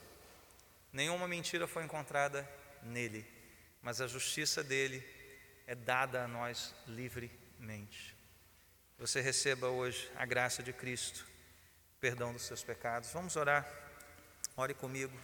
Nenhuma 0.93 1.27
mentira 1.27 1.67
foi 1.67 1.83
encontrada 1.83 2.49
nele, 2.81 3.27
mas 3.81 3.99
a 3.99 4.07
justiça 4.07 4.63
dele 4.63 5.05
é 5.65 5.75
dada 5.75 6.23
a 6.23 6.27
nós 6.29 6.73
livremente. 6.87 8.15
Você 8.97 9.19
receba 9.19 9.67
hoje 9.67 10.09
a 10.15 10.25
graça 10.25 10.63
de 10.63 10.71
Cristo, 10.71 11.27
perdão 11.99 12.31
dos 12.31 12.43
seus 12.43 12.63
pecados. 12.63 13.11
Vamos 13.11 13.35
orar. 13.35 13.69
Ore 14.55 14.73
comigo. 14.73 15.19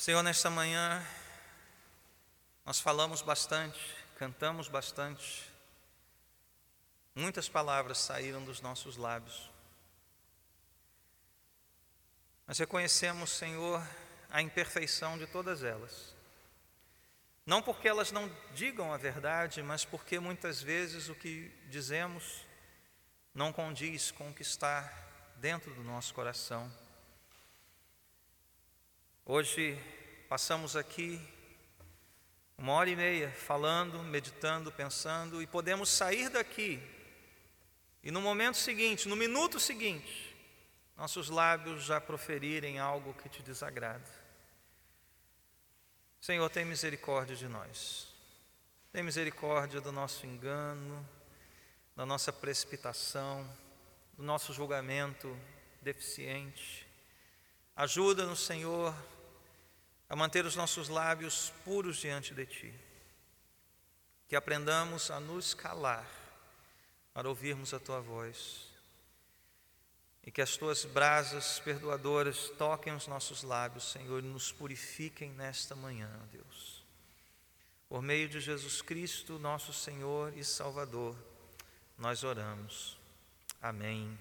Senhor, 0.00 0.22
nesta 0.22 0.48
manhã, 0.48 1.06
nós 2.64 2.80
falamos 2.80 3.20
bastante, 3.20 3.78
cantamos 4.16 4.66
bastante, 4.66 5.44
muitas 7.14 7.50
palavras 7.50 7.98
saíram 7.98 8.42
dos 8.42 8.62
nossos 8.62 8.96
lábios, 8.96 9.50
mas 12.46 12.58
reconhecemos, 12.58 13.28
Senhor, 13.28 13.86
a 14.30 14.40
imperfeição 14.40 15.18
de 15.18 15.26
todas 15.26 15.62
elas. 15.62 16.14
Não 17.44 17.60
porque 17.60 17.86
elas 17.86 18.10
não 18.10 18.26
digam 18.54 18.94
a 18.94 18.96
verdade, 18.96 19.62
mas 19.62 19.84
porque 19.84 20.18
muitas 20.18 20.62
vezes 20.62 21.10
o 21.10 21.14
que 21.14 21.50
dizemos 21.68 22.46
não 23.34 23.52
condiz 23.52 24.10
com 24.10 24.30
o 24.30 24.34
que 24.34 24.40
está 24.40 24.90
dentro 25.36 25.74
do 25.74 25.84
nosso 25.84 26.14
coração. 26.14 26.72
Hoje 29.32 29.80
passamos 30.28 30.74
aqui 30.74 31.20
uma 32.58 32.72
hora 32.72 32.90
e 32.90 32.96
meia 32.96 33.30
falando, 33.30 34.02
meditando, 34.02 34.72
pensando, 34.72 35.40
e 35.40 35.46
podemos 35.46 35.88
sair 35.88 36.28
daqui 36.28 36.82
e 38.02 38.10
no 38.10 38.20
momento 38.20 38.56
seguinte, 38.56 39.06
no 39.06 39.14
minuto 39.14 39.60
seguinte, 39.60 40.36
nossos 40.96 41.30
lábios 41.30 41.84
já 41.84 42.00
proferirem 42.00 42.80
algo 42.80 43.14
que 43.14 43.28
te 43.28 43.40
desagrada. 43.40 44.10
Senhor, 46.20 46.50
tem 46.50 46.64
misericórdia 46.64 47.36
de 47.36 47.46
nós, 47.46 48.12
tem 48.92 49.04
misericórdia 49.04 49.80
do 49.80 49.92
nosso 49.92 50.26
engano, 50.26 51.08
da 51.94 52.04
nossa 52.04 52.32
precipitação, 52.32 53.48
do 54.14 54.24
nosso 54.24 54.52
julgamento 54.52 55.38
deficiente. 55.80 56.84
Ajuda-nos, 57.76 58.40
Senhor, 58.40 58.92
a 60.10 60.16
manter 60.16 60.44
os 60.44 60.56
nossos 60.56 60.88
lábios 60.88 61.52
puros 61.64 61.98
diante 61.98 62.34
de 62.34 62.44
Ti. 62.44 62.74
Que 64.28 64.34
aprendamos 64.34 65.08
a 65.08 65.20
nos 65.20 65.54
calar 65.54 66.06
para 67.14 67.28
ouvirmos 67.28 67.72
a 67.72 67.78
Tua 67.78 68.00
voz. 68.00 68.68
E 70.24 70.30
que 70.32 70.42
as 70.42 70.56
Tuas 70.56 70.84
brasas 70.84 71.60
perdoadoras 71.60 72.50
toquem 72.58 72.92
os 72.92 73.06
nossos 73.06 73.44
lábios, 73.44 73.92
Senhor, 73.92 74.22
e 74.22 74.26
nos 74.26 74.50
purifiquem 74.50 75.30
nesta 75.30 75.76
manhã, 75.76 76.10
Deus. 76.32 76.84
Por 77.88 78.02
meio 78.02 78.28
de 78.28 78.40
Jesus 78.40 78.82
Cristo, 78.82 79.38
nosso 79.38 79.72
Senhor 79.72 80.36
e 80.36 80.44
Salvador, 80.44 81.16
nós 81.96 82.24
oramos. 82.24 82.98
Amém. 83.62 84.18